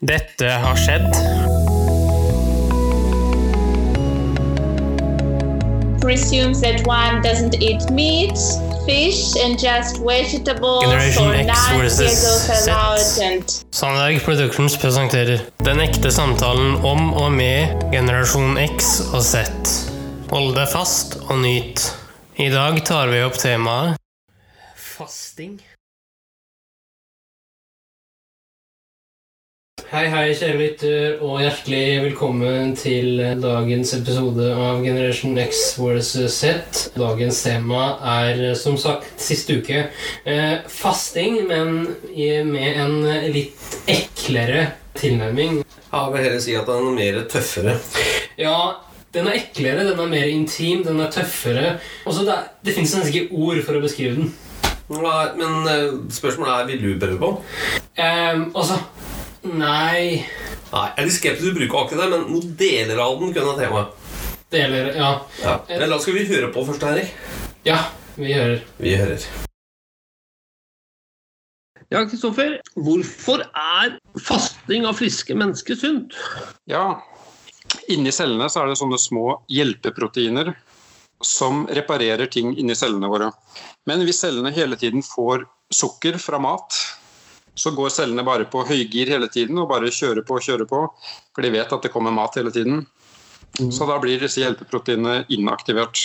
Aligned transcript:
Dette 0.00 0.50
har 0.50 0.76
skjedd. 0.76 1.08
presumes 6.06 6.60
that 6.60 6.86
one 6.86 7.20
doesn't 7.20 7.54
eat 7.60 7.82
meat, 7.90 8.38
fish, 8.86 9.34
and 9.42 9.58
just 9.58 9.98
vegetables 9.98 10.84
Generation 10.84 11.24
so 11.24 11.30
X 11.30 11.70
versus 11.72 12.64
Z. 12.64 13.22
and 13.22 13.64
Sandberg 13.72 14.22
Productions 14.22 14.76
presenterer 14.78 15.40
Den 15.64 15.80
ekte 15.80 16.12
samtalen 16.14 16.76
om 16.86 17.12
og 17.14 17.32
med 17.32 17.90
generasjon 17.90 18.54
X 18.76 19.00
og 19.12 19.22
Z. 19.26 19.42
Hold 20.30 20.54
deg 20.54 20.70
fast 20.70 21.18
og 21.26 21.40
nyt. 21.42 21.82
I 22.38 22.52
dag 22.54 22.78
tar 22.86 23.10
vi 23.10 23.24
opp 23.26 23.40
temaet 23.42 23.98
Fasting. 24.76 25.58
Hei, 29.86 30.06
hei, 30.10 30.32
kjære 30.34 30.56
lytter, 30.58 31.04
og 31.22 31.38
hjertelig 31.44 32.00
velkommen 32.02 32.72
til 32.78 33.20
dagens 33.38 33.92
episode 33.94 34.48
av 34.58 34.80
Generation 34.82 35.36
X 35.38 35.60
vs. 35.78 36.08
Z. 36.34 36.80
Dagens 36.98 37.38
tema 37.46 37.84
er 38.16 38.40
som 38.58 38.74
sagt 38.82 39.06
siste 39.22 39.60
uke 39.60 39.84
eh, 40.26 40.56
fasting, 40.70 41.38
men 41.46 41.76
med 42.50 42.80
en 42.82 42.96
litt 43.34 43.78
eklere 43.90 44.64
tilnærming. 44.98 45.60
Jeg 45.62 46.14
vil 46.16 46.26
heller 46.26 46.42
si 46.42 46.56
at 46.58 46.66
den 46.68 46.90
er 46.90 46.98
mer 46.98 47.20
tøffere. 47.30 47.76
Ja, 48.42 48.56
den 49.14 49.30
er 49.30 49.38
eklere, 49.38 49.86
den 49.86 50.02
er 50.02 50.10
mer 50.10 50.26
intim, 50.32 50.82
den 50.88 50.98
er 51.04 51.14
tøffere. 51.14 51.76
Også 52.10 52.26
det, 52.26 52.34
er- 52.34 52.50
det 52.66 52.74
fins 52.76 52.96
nesten 52.98 53.14
ikke 53.14 53.30
ord 53.38 53.62
for 53.68 53.78
å 53.78 53.84
beskrive 53.86 54.18
den. 54.18 54.34
Nei, 54.86 55.22
Men 55.38 55.64
eh, 55.70 55.86
spørsmålet 56.14 56.52
er 56.60 56.68
vil 56.74 56.82
du 56.84 57.00
prøve 57.02 57.16
på? 57.22 57.30
Um, 57.96 58.42
altså 58.52 58.76
Nei 59.46 60.26
Nei, 60.72 60.86
Jeg 60.90 60.98
er 60.98 61.06
litt 61.06 61.14
skeptisk 61.14 61.44
til 61.44 61.52
å 61.52 61.56
bruke 61.60 61.80
akkurat 61.80 62.02
det, 62.02 62.10
men 62.12 62.28
noen 62.32 62.54
deler 62.58 63.00
av 63.02 63.20
den 63.20 63.32
kunne 63.32 63.52
ha 63.52 63.58
tema. 63.60 63.82
Deler 64.50 64.88
Ja. 64.96 65.10
Ja. 65.42 65.56
Men 65.68 65.90
da 65.90 65.98
skal 66.02 66.16
vi 66.18 66.24
høre 66.26 66.52
på 66.54 66.64
først, 66.66 66.82
Henrik. 66.82 67.12
Ja, 67.66 67.78
vi 68.18 68.32
hører. 68.34 68.64
Vi 68.82 68.96
hører. 68.98 69.26
Ja, 71.90 72.02
Kristoffer. 72.02 72.56
Hvorfor 72.74 73.44
er 73.46 73.96
fasting 74.18 74.86
av 74.90 74.98
friske 74.98 75.36
mennesker 75.38 75.78
sunt? 75.78 76.18
Ja, 76.66 77.00
inni 77.88 78.10
cellene 78.14 78.50
så 78.50 78.64
er 78.64 78.72
det 78.72 78.80
sånne 78.82 78.98
små 78.98 79.38
hjelpeproteiner 79.52 80.50
som 81.24 81.64
reparerer 81.70 82.26
ting 82.26 82.56
inni 82.58 82.74
cellene 82.76 83.10
våre. 83.10 83.30
Men 83.86 84.02
hvis 84.02 84.24
cellene 84.24 84.50
hele 84.54 84.78
tiden 84.78 85.06
får 85.06 85.46
sukker 85.74 86.18
fra 86.22 86.42
mat, 86.42 86.74
så 87.56 87.72
går 87.72 87.92
cellene 87.94 88.24
bare 88.26 88.46
på 88.52 88.64
høygir 88.68 89.08
hele 89.14 89.28
tiden 89.32 89.58
og 89.62 89.70
bare 89.70 89.92
kjører 89.92 90.24
på 90.26 90.36
og 90.36 90.44
kjører 90.44 90.68
på, 90.68 90.82
for 91.32 91.44
de 91.44 91.52
vet 91.54 91.72
at 91.72 91.86
det 91.86 91.92
kommer 91.94 92.14
mat 92.14 92.36
hele 92.36 92.52
tiden. 92.52 92.84
Så 93.56 93.86
da 93.88 93.96
blir 94.02 94.20
disse 94.20 94.42
hjelpeproteinene 94.42 95.24
inaktivert. 95.32 96.02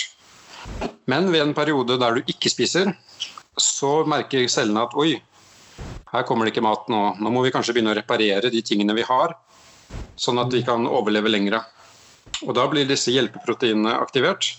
Men 1.10 1.28
ved 1.32 1.44
en 1.44 1.54
periode 1.54 1.98
der 2.00 2.16
du 2.16 2.32
ikke 2.32 2.50
spiser, 2.52 2.94
så 3.60 4.00
merker 4.08 4.48
cellene 4.48 4.86
at 4.86 4.96
oi, 4.96 5.18
her 6.12 6.24
kommer 6.28 6.46
det 6.46 6.54
ikke 6.54 6.64
mat 6.64 6.88
nå. 6.92 7.02
Nå 7.20 7.32
må 7.34 7.44
vi 7.44 7.52
kanskje 7.52 7.76
begynne 7.76 7.92
å 7.92 7.98
reparere 7.98 8.52
de 8.52 8.64
tingene 8.64 8.96
vi 8.96 9.04
har, 9.08 9.36
sånn 10.16 10.40
at 10.40 10.52
vi 10.52 10.62
kan 10.64 10.88
overleve 10.88 11.32
lengre. 11.32 11.60
Og 12.46 12.56
da 12.56 12.64
blir 12.70 12.88
disse 12.88 13.12
hjelpeproteinene 13.12 13.98
aktivert. 14.00 14.54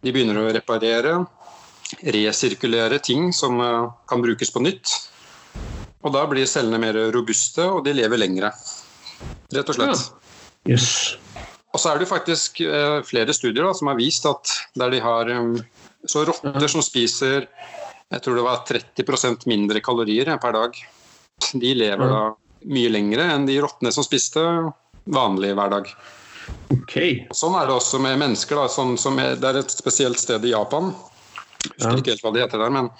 De 0.00 0.12
begynner 0.14 0.38
å 0.38 0.50
reparere, 0.54 1.16
resirkulere 2.14 3.00
ting 3.02 3.32
som 3.34 3.58
eh, 3.60 3.88
kan 4.08 4.22
brukes 4.22 4.52
på 4.54 4.62
nytt. 4.62 4.92
Og 6.00 6.14
da 6.14 6.24
blir 6.30 6.48
cellene 6.48 6.80
mer 6.80 6.96
robuste, 7.14 7.66
og 7.68 7.84
de 7.84 7.94
lever 7.96 8.20
lengre. 8.20 8.52
Rett 9.52 9.68
og 9.68 9.76
slett. 9.76 10.06
Yes. 10.68 10.86
Og 11.70 11.80
så 11.80 11.92
er 11.92 12.00
det 12.00 12.08
faktisk 12.10 12.62
eh, 12.64 13.00
flere 13.06 13.34
studier 13.36 13.68
da, 13.68 13.74
som 13.76 13.90
har 13.92 13.98
vist 14.00 14.26
at 14.28 14.54
der 14.80 14.90
de 14.94 15.02
har 15.04 15.28
um, 15.36 15.54
så 16.08 16.24
rotter 16.26 16.66
som 16.72 16.82
spiser 16.82 17.46
jeg 18.10 18.22
tror 18.24 18.40
det 18.40 18.42
var 18.42 18.64
30% 18.66 19.46
mindre 19.46 19.80
kalorier 19.86 20.30
per 20.42 20.54
dag, 20.56 20.78
de 21.54 21.74
lever 21.78 22.10
da 22.10 22.22
mye 22.70 22.90
lengre 22.90 23.26
enn 23.36 23.46
de 23.46 23.60
rottene 23.62 23.92
som 23.94 24.04
spiste 24.04 24.42
vanlig 25.14 25.52
hver 25.54 25.70
dag. 25.70 25.92
Ok. 26.74 26.96
Sånn 27.36 27.54
er 27.54 27.70
det 27.70 27.76
også 27.76 28.00
med 28.02 28.18
mennesker. 28.18 28.58
Da, 28.58 28.66
sånn 28.72 28.96
som 28.98 29.18
er, 29.22 29.38
det 29.38 29.52
er 29.52 29.60
et 29.62 29.72
spesielt 29.72 30.18
sted 30.18 30.42
i 30.44 30.50
Japan, 30.50 30.90
jeg 31.60 31.76
husker 31.76 32.00
ikke 32.00 32.14
helt 32.16 32.24
hva 32.24 32.32
det 32.34 32.42
heter 32.42 32.62
der, 32.64 32.74
men 32.74 32.90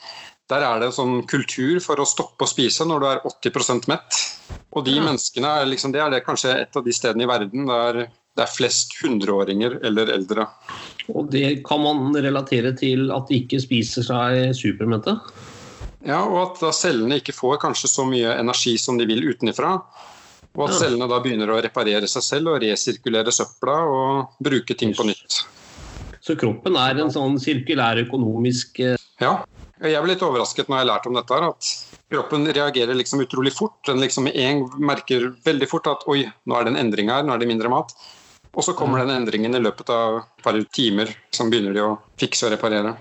der 0.50 0.64
er 0.66 0.80
det 0.82 0.90
sånn 0.96 1.20
kultur 1.30 1.78
for 1.84 2.02
å 2.02 2.06
stoppe 2.08 2.44
å 2.46 2.50
spise 2.50 2.86
når 2.88 3.00
du 3.02 3.06
er 3.10 3.20
80% 3.30 3.86
mett. 3.90 4.18
Og 4.74 4.84
de 4.86 4.96
Ja. 4.96 5.02
menneskene 5.06 5.46
er 5.62 5.66
liksom, 5.70 5.92
det 5.92 6.00
er 6.02 6.10
det 6.10 6.24
kanskje 6.26 6.56
et 6.60 6.76
av 6.76 6.84
de 6.84 6.92
stedene 6.94 7.22
i 7.24 7.30
verden 7.30 7.66
der 7.66 8.08
det 8.36 8.44
er 8.46 8.50
flest 8.54 8.94
hundreåringer 9.02 9.80
eller 9.84 10.06
eldre. 10.14 10.46
Og 11.12 11.30
det 11.30 11.64
kan 11.66 11.80
man 11.82 12.12
relatere 12.14 12.76
til 12.78 13.10
at 13.10 13.26
de 13.28 13.40
ikke 13.42 13.60
spiser 13.60 14.02
seg 14.06 14.54
supermette? 14.54 15.16
Ja, 16.06 16.22
og 16.24 16.38
at 16.54 16.60
da 16.62 16.70
cellene 16.72 17.18
ikke 17.20 17.34
får 17.36 17.58
kanskje 17.60 17.90
så 17.90 18.06
mye 18.08 18.38
energi 18.38 18.76
som 18.78 18.96
de 18.96 19.04
vil 19.10 19.20
utenifra. 19.34 19.82
Og 20.56 20.68
at 20.68 20.74
Ja. 20.74 20.78
cellene 20.86 21.08
da 21.08 21.18
begynner 21.20 21.50
å 21.50 21.60
reparere 21.62 22.08
seg 22.08 22.22
selv 22.22 22.54
og 22.54 22.62
resirkulere 22.62 23.30
søpla 23.34 23.76
og 23.86 24.28
bruke 24.42 24.76
ting 24.78 24.94
på 24.94 25.04
nytt. 25.06 25.42
Så 26.22 26.36
kroppen 26.38 26.76
er 26.76 27.00
en 27.02 27.10
sånn 27.10 27.38
sirkulær 27.38 27.98
økonomisk 28.06 28.80
eh, 28.80 28.96
Ja, 29.20 29.44
jeg 29.80 30.04
ble 30.04 30.12
litt 30.12 30.24
overrasket 30.24 30.68
når 30.68 30.82
jeg 30.82 30.88
lærte 30.90 31.08
om 31.10 31.16
dette, 31.16 31.40
at 31.50 31.68
kroppen 32.12 32.48
reagerer 32.52 32.96
liksom 32.98 33.22
utrolig 33.24 33.52
fort. 33.56 33.78
Den 33.88 34.02
liksom 34.02 34.28
en 34.28 34.64
merker 34.82 35.30
veldig 35.46 35.68
fort 35.70 35.88
at 35.88 36.04
oi, 36.10 36.24
nå 36.44 36.56
er 36.56 36.66
det 36.66 36.74
en 36.74 36.82
endring 36.82 37.12
her, 37.12 37.24
nå 37.24 37.32
er 37.34 37.40
det 37.40 37.48
mindre 37.48 37.72
mat. 37.72 37.94
Og 38.50 38.66
så 38.66 38.74
kommer 38.74 38.98
den 38.98 39.12
endringen 39.14 39.54
i 39.54 39.62
løpet 39.62 39.92
av 39.94 40.16
et 40.18 40.42
par 40.42 40.56
timer, 40.74 41.12
som 41.34 41.52
begynner 41.52 41.76
de 41.76 41.84
å 41.86 41.92
fikse 42.18 42.48
og 42.48 42.54
reparere. 42.56 42.96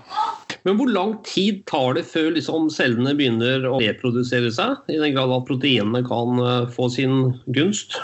Men 0.66 0.76
hvor 0.78 0.92
lang 0.92 1.16
tid 1.26 1.64
tar 1.68 1.96
det 1.98 2.04
før 2.06 2.30
liksom 2.36 2.68
cellene 2.72 3.16
begynner 3.18 3.66
å 3.66 3.80
reprodusere 3.82 4.52
seg? 4.54 4.78
I 4.92 5.00
den 5.02 5.16
grad 5.16 5.32
at 5.34 5.48
proteinene 5.48 6.04
kan 6.06 6.42
eh, 6.44 6.70
få 6.70 6.86
sin 6.92 7.34
gunst? 7.50 7.98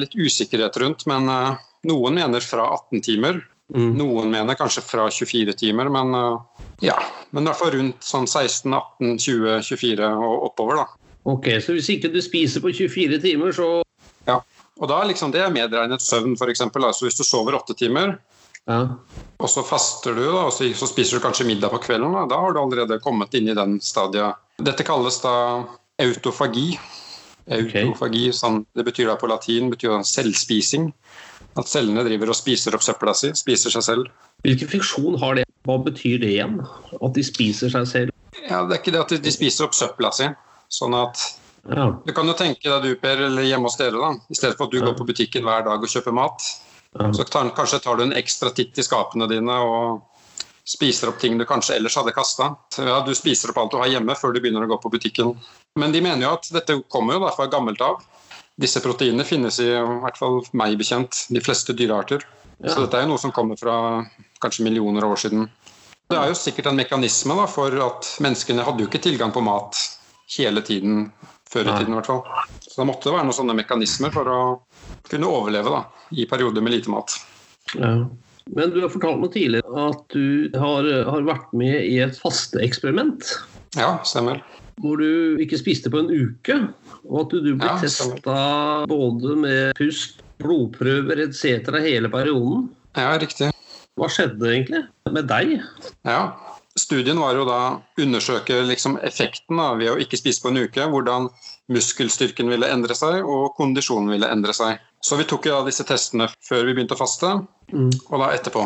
Litt 0.00 0.16
usikkerhet 0.16 0.80
rundt, 0.80 1.04
men 1.10 1.28
eh, 1.30 1.60
noen 1.90 2.16
mener 2.18 2.44
fra 2.44 2.70
18 2.78 3.04
timer. 3.04 3.42
Mm. 3.74 3.92
Noen 3.98 4.32
mener 4.32 4.56
kanskje 4.56 4.80
fra 4.86 5.10
24 5.12 5.58
timer, 5.60 5.92
men 5.92 6.16
eh, 6.16 6.67
ja. 6.84 6.96
Men 7.30 7.44
i 7.44 7.50
hvert 7.50 7.60
fall 7.60 7.74
rundt 7.74 8.04
sånn 8.04 8.28
16, 8.28 8.72
18, 8.72 9.18
20, 9.24 9.62
24 9.66 10.10
og 10.14 10.46
oppover, 10.50 10.82
da. 10.82 10.86
Ok, 11.28 11.50
Så 11.60 11.74
hvis 11.76 11.90
ikke 11.92 12.10
du 12.12 12.20
spiser 12.24 12.62
på 12.64 12.72
24 12.72 13.20
timer, 13.24 13.52
så 13.52 13.82
Ja. 14.28 14.40
Og 14.78 14.88
da 14.88 15.02
liksom 15.04 15.32
det 15.34 15.40
er 15.42 15.50
medregnet 15.50 16.02
søvn, 16.02 16.36
f.eks. 16.38 16.60
Altså 16.60 17.06
hvis 17.08 17.18
du 17.18 17.24
sover 17.24 17.56
åtte 17.58 17.74
timer, 17.74 18.18
ja. 18.68 18.84
og 19.40 19.50
så 19.50 19.64
faster 19.66 20.14
du, 20.14 20.22
da, 20.22 20.44
og 20.46 20.52
så, 20.52 20.68
så 20.76 20.86
spiser 20.86 21.18
du 21.18 21.24
kanskje 21.24 21.48
middag 21.48 21.72
på 21.72 21.80
kvelden, 21.82 22.14
da, 22.14 22.26
da 22.30 22.38
har 22.38 22.54
du 22.54 22.60
allerede 22.62 23.00
kommet 23.02 23.34
inn 23.34 23.50
i 23.50 23.56
den 23.58 23.80
stadiet. 23.82 24.38
Dette 24.62 24.86
kalles 24.86 25.18
da 25.24 25.34
autofagi. 25.98 26.78
Autofagi, 27.48 28.28
sånn, 28.36 28.62
det 28.76 28.86
betyr 28.86 29.10
da 29.10 29.18
på 29.18 29.30
latin 29.30 29.72
betyr 29.72 29.96
da 29.96 30.02
selvspising. 30.06 30.92
At 31.58 31.66
cellene 31.66 32.04
driver 32.06 32.30
og 32.30 32.38
spiser 32.38 32.76
opp 32.76 32.84
søpla 32.86 33.16
si, 33.18 33.32
spiser 33.34 33.74
seg 33.74 33.86
selv. 33.86 34.10
Hvilken 34.46 34.70
funksjon 34.76 35.18
har 35.18 35.40
det? 35.40 35.47
Hva 35.66 35.76
betyr 35.84 36.20
det 36.22 36.30
igjen? 36.36 36.58
At 37.02 37.14
de 37.16 37.24
spiser 37.26 37.72
seg 37.72 37.86
selv? 37.90 38.14
Ja, 38.48 38.62
Det 38.64 38.76
er 38.76 38.80
ikke 38.82 38.94
det 38.94 39.00
at 39.02 39.22
de, 39.24 39.32
spiser 39.34 39.66
opp 39.66 39.74
søpla 39.76 40.12
si. 40.14 40.28
Sånn 40.70 40.94
at 40.98 41.24
Ja. 41.68 41.90
Du 42.06 42.12
kan 42.16 42.26
jo 42.26 42.32
tenke 42.38 42.62
deg 42.64 42.82
du, 42.82 42.94
Per, 42.96 43.18
eller 43.26 43.42
hjemme 43.44 43.66
hos 43.68 43.76
dere, 43.76 43.98
da. 43.98 44.12
I 44.30 44.34
stedet 44.38 44.56
for 44.56 44.68
at 44.68 44.72
du 44.72 44.80
går 44.80 44.94
på 44.96 45.04
butikken 45.08 45.42
hver 45.44 45.64
dag 45.66 45.82
og 45.82 45.90
kjøper 45.90 46.14
mat, 46.14 46.40
Ja. 46.98 47.10
så 47.12 47.26
tar, 47.28 47.50
kanskje 47.50 47.82
tar 47.82 47.96
du 47.98 48.02
en 48.04 48.12
ekstra 48.16 48.54
titt 48.54 48.78
i 48.78 48.82
skapene 48.86 49.28
dine 49.28 49.52
og 49.52 50.02
spiser 50.64 51.08
opp 51.08 51.18
ting 51.18 51.36
du 51.36 51.44
kanskje 51.44 51.76
ellers 51.76 51.96
hadde 51.96 52.14
kasta. 52.14 52.56
Ja, 52.78 53.00
du 53.04 53.12
spiser 53.14 53.50
opp 53.50 53.58
alt 53.58 53.70
du 53.72 53.76
har 53.78 53.88
hjemme 53.88 54.16
før 54.16 54.32
du 54.32 54.40
begynner 54.40 54.64
å 54.64 54.68
gå 54.70 54.80
på 54.80 54.90
butikken. 54.92 55.36
Men 55.76 55.92
de 55.92 56.00
mener 56.00 56.22
jo 56.26 56.32
at 56.38 56.48
dette 56.52 56.78
kommer 56.88 57.14
jo 57.18 57.20
da 57.26 57.30
fra 57.36 57.46
gammelt 57.52 57.80
av. 57.84 58.00
Disse 58.58 58.80
proteinene 58.80 59.24
finnes 59.24 59.60
i, 59.60 59.68
i 59.68 60.00
hvert 60.02 60.16
fall 60.18 60.40
meg 60.52 60.78
bekjent, 60.78 61.26
de 61.28 61.40
fleste 61.40 61.74
dyrearter. 61.76 62.24
Ja. 62.62 62.72
Så 62.74 62.80
dette 62.86 62.98
er 62.98 63.02
jo 63.06 63.12
noe 63.12 63.18
som 63.22 63.32
kommer 63.32 63.56
fra 63.60 63.76
kanskje 64.42 64.66
millioner 64.66 65.06
av 65.06 65.14
år 65.16 65.22
siden. 65.24 65.48
Det 66.08 66.16
er 66.16 66.30
jo 66.30 66.36
sikkert 66.40 66.70
en 66.70 66.78
mekanisme 66.78 67.36
da, 67.36 67.44
for 67.50 67.74
at 67.84 68.06
menneskene 68.24 68.64
hadde 68.64 68.84
jo 68.84 68.88
ikke 68.88 69.02
tilgang 69.04 69.32
på 69.34 69.44
mat 69.44 69.76
hele 70.36 70.62
tiden 70.64 71.10
før 71.48 71.68
i 71.68 71.74
tiden 71.80 71.92
i 71.92 71.98
hvert 71.98 72.08
fall. 72.08 72.22
Så 72.60 72.80
det 72.80 72.88
måtte 72.88 73.12
være 73.12 73.26
noen 73.28 73.36
sånne 73.36 73.56
mekanismer 73.56 74.12
for 74.12 74.28
å 74.32 74.40
kunne 75.08 75.28
overleve 75.28 75.72
da, 75.72 75.82
i 76.12 76.26
perioder 76.28 76.64
med 76.64 76.76
lite 76.76 76.92
mat. 76.92 77.14
Ja. 77.74 77.92
Men 78.56 78.72
du 78.72 78.80
har 78.80 78.92
fortalt 78.92 79.20
meg 79.20 79.34
tidligere 79.34 79.88
at 79.90 80.14
du 80.14 80.48
har, 80.56 80.86
har 81.08 81.26
vært 81.28 81.52
med 81.56 81.82
i 81.84 81.98
et 82.04 82.16
fasteeksperiment. 82.20 83.34
Ja, 83.76 83.98
stemmer. 84.08 84.40
Hvor 84.80 85.00
du 85.00 85.40
ikke 85.42 85.58
spiste 85.60 85.92
på 85.92 86.00
en 86.00 86.08
uke. 86.08 86.56
Og 87.08 87.26
at 87.26 87.36
du 87.36 87.52
ble 87.52 87.68
Ja, 87.68 87.76
testa 87.82 88.38
både 88.88 89.36
med 89.44 89.76
pust, 89.78 90.22
blodprøver 90.40 91.24
etc. 91.26 91.68
hele 91.84 92.08
perioden. 92.12 92.68
Ja, 92.96 93.12
riktig. 93.20 93.50
Hva 93.98 94.08
skjedde 94.12 94.52
egentlig 94.52 94.84
med 95.10 95.28
deg? 95.30 95.58
Ja. 96.06 96.22
studien 96.78 97.18
var 97.18 97.34
jo 97.34 97.44
da 97.48 97.60
undersøke 97.98 98.60
liksom 98.68 99.00
effekten 99.02 99.58
da, 99.58 99.72
ved 99.74 99.90
å 99.90 99.98
ikke 99.98 100.20
spise 100.20 100.42
på 100.44 100.52
en 100.52 100.62
uke. 100.62 100.84
Hvordan 100.92 101.26
muskelstyrken 101.74 102.48
ville 102.48 102.68
endre 102.70 102.94
seg, 102.96 103.20
og 103.26 103.56
kondisjonen 103.58 104.12
ville 104.14 104.30
endre 104.30 104.54
seg. 104.56 104.78
Så 105.04 105.18
vi 105.18 105.26
tok 105.28 105.48
disse 105.66 105.84
testene 105.86 106.28
før 106.46 106.64
vi 106.66 106.74
begynte 106.74 106.96
å 106.96 107.02
faste, 107.02 107.38
Mm. 107.68 107.90
og 108.08 108.20
da 108.22 108.30
etterpå. 108.32 108.62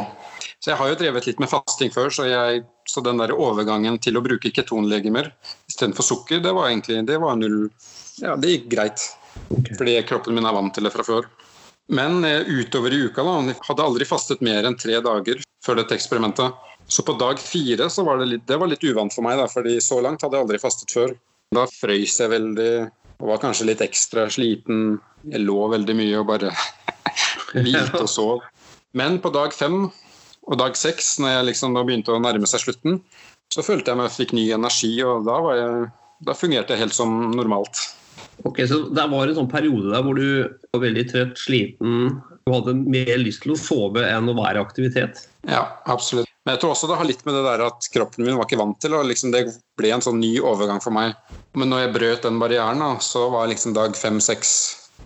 Så 0.63 0.71
jeg 0.71 0.79
har 0.79 0.89
jo 0.93 0.95
drevet 0.95 1.27
litt 1.27 1.41
med 1.43 1.51
fasting 1.51 1.91
før, 1.91 2.07
så, 2.15 2.23
jeg, 2.31 2.63
så 2.87 3.03
den 3.03 3.19
der 3.19 3.33
overgangen 3.35 3.99
til 3.99 4.15
å 4.15 4.23
bruke 4.23 4.53
ketonlegemer 4.55 5.33
istedenfor 5.67 6.07
sukker, 6.07 6.39
det 6.39 6.53
var 6.55 6.69
egentlig 6.71 7.01
det 7.09 7.19
var 7.19 7.35
null 7.35 7.65
Ja, 8.23 8.37
det 8.37 8.53
gikk 8.53 8.69
greit. 8.71 9.03
Okay. 9.51 9.75
Fordi 9.75 9.97
kroppen 10.07 10.37
min 10.37 10.47
er 10.47 10.55
vant 10.55 10.75
til 10.77 10.85
det 10.85 10.93
fra 10.93 11.03
før. 11.03 11.27
Men 11.89 12.25
eh, 12.25 12.47
utover 12.47 12.95
i 12.95 13.01
uka 13.09 13.25
da, 13.27 13.39
jeg 13.51 13.59
hadde 13.67 13.87
aldri 13.87 14.07
fastet 14.09 14.45
mer 14.45 14.69
enn 14.69 14.79
tre 14.79 15.01
dager 15.03 15.43
før 15.65 15.81
dette 15.81 15.97
eksperimentet. 15.99 16.55
Så 16.87 17.05
på 17.07 17.15
dag 17.19 17.39
fire 17.41 17.89
så 17.91 18.05
var 18.07 18.19
det 18.21 18.29
litt, 18.31 18.47
det 18.49 18.59
var 18.59 18.71
litt 18.71 18.85
uvant 18.85 19.15
for 19.15 19.25
meg, 19.27 19.39
da, 19.41 19.47
fordi 19.51 19.79
så 19.81 20.01
langt 20.05 20.23
hadde 20.23 20.39
jeg 20.39 20.47
aldri 20.47 20.61
fastet 20.63 20.95
før. 20.95 21.15
Da 21.53 21.67
frøys 21.69 22.19
jeg 22.21 22.33
veldig 22.33 22.73
og 23.23 23.29
var 23.31 23.43
kanskje 23.45 23.69
litt 23.69 23.83
ekstra 23.85 24.27
sliten. 24.33 24.97
Jeg 25.31 25.45
lå 25.45 25.59
veldig 25.71 25.95
mye 25.95 26.19
og 26.19 26.31
bare 26.33 26.51
hvilte 27.55 28.03
og 28.03 28.11
sov. 28.11 28.47
Men 28.99 29.21
på 29.23 29.31
dag 29.35 29.55
fem 29.55 29.85
og 29.87 30.59
dag 30.59 30.75
seks, 30.77 31.15
når 31.23 31.37
jeg 31.37 31.49
liksom 31.53 31.77
begynte 31.79 32.15
å 32.15 32.23
nærme 32.23 32.49
seg 32.51 32.65
slutten, 32.65 32.99
så 33.53 33.63
følte 33.63 33.93
jeg 33.93 34.01
meg 34.01 34.15
fikk 34.15 34.33
ny 34.35 34.49
energi, 34.57 34.91
og 35.07 35.27
da, 35.29 35.37
jeg, 35.55 35.91
da 36.27 36.35
fungerte 36.35 36.75
jeg 36.75 36.83
helt 36.83 36.97
som 36.97 37.13
normalt. 37.37 37.79
Ok, 38.49 38.65
Så 38.69 38.81
det 38.91 39.07
var 39.11 39.29
en 39.29 39.39
sånn 39.39 39.51
periode 39.51 39.93
der 39.93 40.03
hvor 40.05 40.19
du 40.19 40.27
var 40.73 40.83
veldig 40.83 41.05
trøtt, 41.13 41.39
sliten 41.39 42.21
og 42.43 42.57
hadde 42.57 42.75
mer 42.91 43.13
lyst 43.23 43.45
til 43.45 43.55
å 43.55 43.59
sove 43.59 44.03
enn 44.03 44.31
å 44.31 44.35
være 44.35 44.59
i 44.59 44.65
aktivitet? 44.65 45.27
Ja, 45.47 45.63
absolutt. 45.91 46.27
Men 46.43 46.57
jeg 46.57 46.63
tror 46.63 46.73
også 46.75 46.89
det 46.91 46.99
har 46.99 47.07
litt 47.07 47.23
med 47.27 47.37
det 47.39 47.45
der 47.47 47.63
at 47.69 47.87
kroppen 47.95 48.27
min 48.27 48.35
var 48.35 48.49
ikke 48.49 48.59
vant 48.59 48.79
til 48.83 48.97
og 48.99 49.07
liksom 49.07 49.31
Det 49.31 49.45
ble 49.79 49.93
en 49.95 50.03
sånn 50.03 50.19
ny 50.19 50.33
overgang 50.43 50.83
for 50.83 50.95
meg. 50.95 51.15
Men 51.55 51.71
når 51.71 51.85
jeg 51.85 51.93
brøt 51.95 52.27
den 52.27 52.41
barrieren, 52.43 52.83
da, 52.83 52.97
så 52.99 53.29
var 53.31 53.51
liksom 53.51 53.77
dag 53.79 53.95
fem-seks 53.99 54.55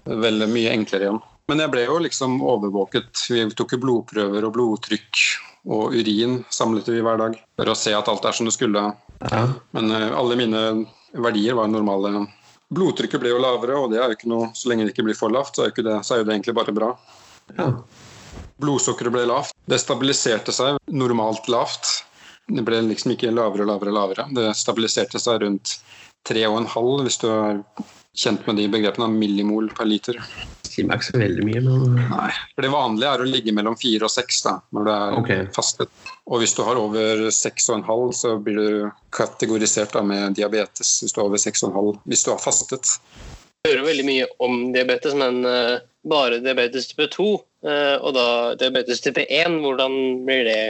veldig 0.09 0.49
mye 0.49 0.73
enklere 0.73 1.11
igjen. 1.11 1.21
Men 1.51 1.61
jeg 1.63 1.73
ble 1.75 1.85
jo 1.85 1.99
liksom 2.03 2.41
overvåket. 2.43 3.27
Vi 3.31 3.45
tok 3.59 3.77
jo 3.77 3.83
blodprøver 3.85 4.49
og 4.49 4.57
blodtrykk 4.57 5.27
og 5.77 5.95
urin 5.99 6.41
samlet 6.55 6.89
vi 6.89 7.03
hver 7.03 7.19
dag 7.21 7.37
for 7.59 7.71
å 7.71 7.77
se 7.79 7.93
at 7.95 8.09
alt 8.11 8.27
er 8.27 8.35
som 8.35 8.49
det 8.49 8.55
skulle. 8.55 8.89
Ja. 9.21 9.45
Men 9.77 9.93
eh, 9.93 10.13
alle 10.15 10.39
mine 10.39 10.63
verdier 11.13 11.59
var 11.59 11.71
normale. 11.71 12.27
Blodtrykket 12.75 13.23
ble 13.23 13.31
jo 13.31 13.39
lavere, 13.43 13.77
og 13.79 13.93
det 13.93 14.01
er 14.01 14.11
jo 14.11 14.17
ikke 14.17 14.31
noe, 14.31 14.51
så 14.57 14.71
lenge 14.71 14.87
det 14.87 14.95
ikke 14.95 15.07
blir 15.07 15.19
for 15.19 15.31
lavt, 15.31 15.55
så 15.59 15.69
er, 15.69 15.75
det, 15.77 16.01
så 16.07 16.17
er 16.17 16.23
jo 16.23 16.27
det 16.27 16.35
egentlig 16.35 16.57
bare 16.57 16.75
bra. 16.77 16.93
ja. 17.57 17.71
Blodsukkeret 18.61 19.13
ble 19.13 19.27
lavt. 19.29 19.53
Det 19.69 19.79
stabiliserte 19.81 20.53
seg 20.55 20.79
normalt 20.89 21.49
lavt. 21.53 21.91
Det 22.49 22.63
ble 22.65 22.79
liksom 22.87 23.13
ikke 23.13 23.33
lavere 23.35 23.67
og 23.67 23.71
lavere 23.71 23.93
og 23.93 23.97
lavere. 23.97 24.27
Det 24.33 24.47
stabiliserte 24.57 25.21
seg 25.21 25.43
rundt 25.43 25.75
3,5 26.29 27.03
hvis 27.05 27.21
du 27.21 27.27
er 27.31 27.61
kjent 28.17 28.47
med 28.49 28.59
de 28.61 28.67
begrepene. 28.73 29.09
Millimol 29.13 29.71
per 29.77 29.89
liter. 29.89 30.19
Sier 30.67 30.89
meg 30.89 31.01
ikke 31.01 31.13
så 31.13 31.21
veldig 31.21 31.47
mye, 31.47 31.63
men 31.65 31.97
Nei. 32.11 32.33
For 32.55 32.67
det 32.67 32.73
vanlige 32.73 33.13
er 33.13 33.23
å 33.23 33.29
ligge 33.29 33.55
mellom 33.57 33.79
4 33.81 34.09
og 34.09 34.13
6 34.13 34.43
da, 34.45 34.55
når 34.77 34.89
det 34.89 34.97
er 34.97 35.17
okay. 35.21 35.47
fastet. 35.57 36.11
Og 36.27 36.43
hvis 36.43 36.57
du 36.57 36.63
har 36.67 36.81
over 36.81 37.27
6,5 37.33 37.87
så 38.19 38.35
blir 38.43 38.59
du 38.59 38.91
kategorisert 39.15 39.95
da 39.97 40.03
med 40.05 40.37
diabetes 40.37 40.99
hvis 41.03 41.15
du 41.15 41.23
har 41.23 41.31
over 41.31 41.41
6,5 41.41 41.93
hvis 42.05 42.27
du 42.27 42.33
har 42.35 42.43
fastet. 42.43 42.97
Jeg 43.67 43.73
hører 43.73 43.89
veldig 43.89 44.07
mye 44.07 44.27
om 44.47 44.59
diabetes, 44.75 45.15
men 45.19 45.41
uh, 45.43 45.79
bare 46.07 46.43
diabetes 46.45 46.91
type 46.93 47.09
2. 47.15 47.31
Uh, 47.67 47.97
og 47.99 48.13
da 48.15 48.29
diabetes 48.61 49.01
type 49.03 49.25
1, 49.27 49.61
hvordan 49.65 49.97
blir 50.29 50.45
det? 50.47 50.61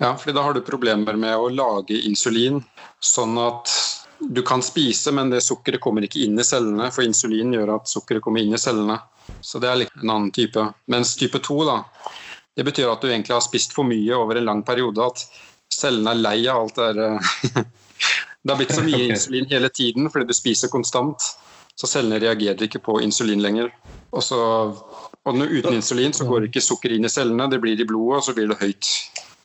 Ja, 0.00 0.14
fordi 0.16 0.32
da 0.38 0.46
har 0.46 0.56
du 0.56 0.62
problemer 0.64 1.18
med 1.20 1.36
å 1.36 1.50
lage 1.52 1.98
insulin, 2.08 2.62
sånn 3.04 3.36
at 3.38 3.70
du 4.28 4.42
kan 4.42 4.62
spise, 4.62 5.12
men 5.12 5.30
det 5.30 5.40
sukkeret 5.42 5.80
kommer 5.82 6.06
ikke 6.06 6.22
inn 6.24 6.38
i 6.38 6.46
cellene, 6.46 6.90
for 6.94 7.04
insulin 7.06 7.54
gjør 7.54 7.76
at 7.76 7.90
sukkeret 7.90 8.22
kommer 8.24 8.42
inn 8.42 8.54
i 8.54 8.60
cellene. 8.60 8.98
Så 9.40 9.60
det 9.62 9.70
er 9.70 9.80
litt 9.84 9.96
en 10.02 10.10
annen 10.10 10.32
type. 10.34 10.64
Mens 10.90 11.14
type 11.18 11.40
2, 11.42 11.58
da, 11.68 11.78
det 12.56 12.66
betyr 12.68 12.90
at 12.92 13.02
du 13.02 13.10
egentlig 13.10 13.36
har 13.36 13.44
spist 13.44 13.74
for 13.76 13.88
mye 13.88 14.16
over 14.16 14.38
en 14.38 14.48
lang 14.48 14.62
periode, 14.66 15.04
at 15.06 15.24
cellene 15.72 16.12
er 16.12 16.22
lei 16.22 16.38
av 16.50 16.64
alt 16.64 16.80
det 16.80 16.92
der 16.98 17.64
Det 18.42 18.50
har 18.50 18.58
blitt 18.58 18.74
så 18.74 18.82
mye 18.82 18.96
okay. 19.04 19.12
insulin 19.14 19.46
hele 19.50 19.68
tiden 19.70 20.10
fordi 20.10 20.26
du 20.26 20.34
spiser 20.34 20.70
konstant, 20.72 21.28
så 21.78 21.88
cellene 21.88 22.18
reagerer 22.22 22.66
ikke 22.66 22.82
på 22.82 22.98
insulin 23.04 23.42
lenger. 23.42 23.70
Og, 24.12 24.22
så, 24.26 24.38
og 25.24 25.38
uten 25.42 25.76
insulin 25.76 26.12
så 26.12 26.26
går 26.28 26.48
ikke 26.48 26.64
sukkeret 26.64 26.98
inn 26.98 27.06
i 27.06 27.12
cellene, 27.12 27.46
det 27.48 27.62
blir 27.62 27.80
i 27.80 27.86
blodet, 27.88 28.18
og 28.18 28.26
så 28.26 28.34
blir 28.36 28.50
det 28.50 28.58
høyt 28.60 28.90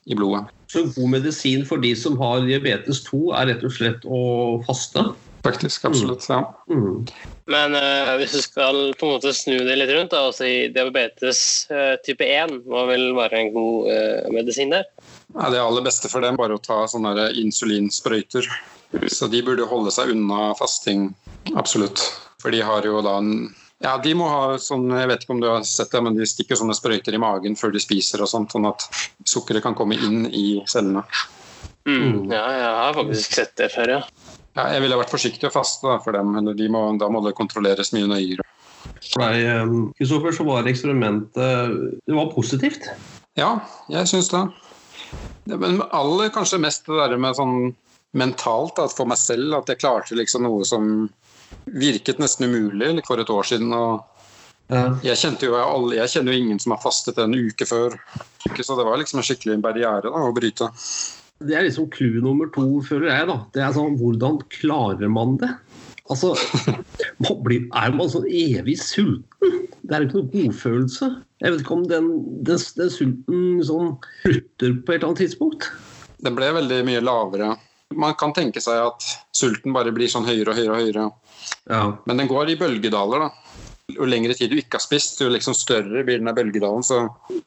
i 0.08 0.16
blodet. 0.16 0.48
Så 0.72 0.84
god 0.92 1.14
medisin 1.14 1.64
for 1.68 1.80
de 1.80 1.94
som 1.96 2.18
har 2.20 2.44
diabetes 2.44 3.00
2, 3.06 3.22
er 3.38 3.52
rett 3.52 3.64
og 3.64 3.72
slett 3.72 4.04
å 4.04 4.20
faste? 4.66 5.04
Faktisk, 5.44 5.84
absolutt. 5.86 6.26
Ja. 6.28 6.42
Mm. 6.70 7.06
Men 7.48 7.76
uh, 7.78 8.16
hvis 8.18 8.34
du 8.34 8.42
skal 8.42 8.80
på 8.98 9.06
en 9.06 9.14
måte 9.14 9.32
snu 9.36 9.54
det 9.64 9.78
litt 9.78 9.92
rundt 9.94 10.12
da, 10.12 10.26
og 10.28 10.34
si 10.36 10.68
diabetes 10.74 11.40
uh, 11.72 11.94
type 12.04 12.26
1, 12.26 12.58
hva 12.68 12.84
vil 12.90 13.12
være 13.16 13.44
en 13.44 13.52
god 13.54 13.88
uh, 13.92 14.26
medisin 14.34 14.74
der? 14.74 14.88
Ja, 15.36 15.48
det 15.54 15.62
aller 15.62 15.86
beste 15.86 16.10
for 16.10 16.24
dem 16.24 16.36
bare 16.40 16.58
å 16.58 16.64
ta 16.64 16.82
sånne 16.90 17.30
insulinsprøyter. 17.38 18.48
Så 19.12 19.28
de 19.30 19.44
burde 19.44 19.68
holde 19.68 19.92
seg 19.94 20.12
unna 20.14 20.52
fasting, 20.58 21.10
absolutt. 21.54 22.02
For 22.42 22.54
de 22.54 22.62
har 22.64 22.86
jo 22.86 23.00
da 23.04 23.18
en 23.20 23.50
ja, 23.84 23.94
de 24.02 24.12
må 24.18 24.26
ha 24.26 24.56
sånn, 24.62 24.88
jeg 24.90 25.08
vet 25.10 25.22
ikke 25.22 25.34
om 25.36 25.42
du 25.42 25.48
har 25.50 25.66
sett 25.66 25.92
det, 25.94 26.00
men 26.02 26.16
de 26.18 26.26
stikker 26.26 26.58
sånne 26.58 26.74
sprøyter 26.74 27.14
i 27.14 27.20
magen 27.22 27.54
før 27.58 27.70
de 27.74 27.82
spiser, 27.82 28.22
og 28.24 28.30
sånt, 28.30 28.50
sånn 28.54 28.66
at 28.66 28.88
sukkeret 29.28 29.62
kan 29.62 29.76
komme 29.78 29.98
inn 29.98 30.26
i 30.34 30.58
cellene. 30.66 31.04
Mm. 31.88 32.26
Ja, 32.32 32.42
jeg 32.52 32.72
har 32.80 32.96
faktisk 32.98 33.38
sett 33.38 33.54
det 33.60 33.70
før, 33.72 33.98
ja. 33.98 34.02
Ja, 34.58 34.64
jeg 34.74 34.82
ville 34.82 34.98
vært 34.98 35.14
forsiktig 35.14 35.46
og 35.46 35.54
faste 35.54 35.86
da, 35.86 35.98
for 36.02 36.16
dem, 36.18 36.32
men 36.34 36.50
de 36.58 36.70
må, 36.72 36.82
da 36.98 37.06
må 37.12 37.22
det 37.22 37.36
kontrolleres 37.38 37.92
mye 37.94 38.08
nøyere. 38.10 38.46
For 38.98 39.22
deg, 39.22 39.44
eh, 39.46 39.74
Kristoffer, 40.00 40.34
så 40.34 40.46
var 40.48 40.66
eksperimentet 40.66 41.76
det 42.08 42.16
var 42.16 42.32
positivt. 42.32 42.88
Ja, 43.38 43.60
jeg 43.92 44.10
syns 44.10 44.32
det. 44.32 44.42
det. 45.46 45.60
Men 45.62 45.84
aller 45.94 46.32
kanskje 46.34 46.58
mest 46.64 46.88
det 46.88 46.98
der 46.98 47.14
med 47.20 47.38
sånn 47.38 47.70
mentalt, 48.18 48.80
at 48.82 48.96
for 48.96 49.06
meg 49.06 49.20
selv, 49.20 49.60
at 49.60 49.70
jeg 49.70 49.78
klarte 49.84 50.18
liksom 50.18 50.48
noe 50.48 50.66
som 50.66 51.06
virket 51.64 52.20
nesten 52.22 52.48
umulig 52.48 53.02
for 53.06 53.20
et 53.20 53.30
år 53.30 53.48
siden. 53.50 53.72
og 53.72 54.04
jeg, 55.04 55.16
kjente 55.16 55.48
jo, 55.48 55.54
alle, 55.56 55.96
jeg 55.96 56.12
kjenner 56.12 56.34
jo 56.34 56.42
ingen 56.42 56.58
som 56.60 56.74
har 56.74 56.82
fastet 56.82 57.18
en 57.22 57.32
uke 57.32 57.64
før, 57.68 57.96
så 58.44 58.76
det 58.76 58.84
var 58.84 59.00
liksom 59.00 59.22
en 59.22 59.24
skikkelig 59.26 59.60
barriere 59.64 60.10
da, 60.10 60.26
å 60.28 60.34
bryte. 60.36 60.68
Det 61.38 61.54
er 61.54 61.64
liksom 61.64 61.86
clou 61.94 62.18
nummer 62.20 62.50
to, 62.52 62.66
føler 62.84 63.12
jeg. 63.12 63.28
da. 63.30 63.38
Det 63.54 63.62
er 63.62 63.72
sånn, 63.76 63.96
Hvordan 64.00 64.40
klarer 64.52 65.12
man 65.12 65.36
det? 65.40 65.52
Altså, 66.10 66.32
man 67.24 67.40
blir, 67.44 67.68
Er 67.76 67.94
man 67.94 68.10
sånn 68.10 68.26
evig 68.26 68.78
sulten? 68.82 69.68
Det 69.88 69.94
er 69.94 70.04
ikke 70.04 70.20
noe 70.20 70.32
godfølelse. 70.32 71.10
Jeg 71.40 71.54
vet 71.54 71.62
ikke 71.62 71.76
om 71.78 71.84
den, 71.88 72.08
den, 72.48 72.64
den 72.80 72.90
sulten 72.92 73.44
sånn 73.64 73.94
slutter 74.24 74.74
på 74.82 74.92
et 74.92 74.98
eller 74.98 75.12
annet 75.12 75.22
tidspunkt. 75.22 75.70
Den 76.26 76.36
ble 76.36 76.50
veldig 76.58 76.82
mye 76.88 77.04
lavere. 77.04 77.52
Man 77.96 78.14
kan 78.20 78.34
tenke 78.36 78.60
seg 78.60 78.82
at 78.84 79.04
sulten 79.32 79.72
bare 79.72 79.92
blir 79.96 80.10
sånn 80.12 80.26
høyere 80.28 80.52
og 80.52 80.58
høyere. 80.58 80.74
og 80.74 80.82
høyere. 80.82 81.06
Ja. 81.70 81.82
Men 82.04 82.20
den 82.20 82.28
går 82.28 82.52
i 82.52 82.58
bølgedaler. 82.60 83.28
da. 83.28 83.30
Jo 83.88 84.04
lengre 84.04 84.34
tid 84.36 84.50
du 84.52 84.58
ikke 84.60 84.76
har 84.76 84.84
spist, 84.84 85.20
jo 85.22 85.30
liksom 85.32 85.54
større 85.56 86.02
blir 86.04 86.20
den 86.20 86.34
bølgedalen. 86.36 86.84
Så 86.84 87.06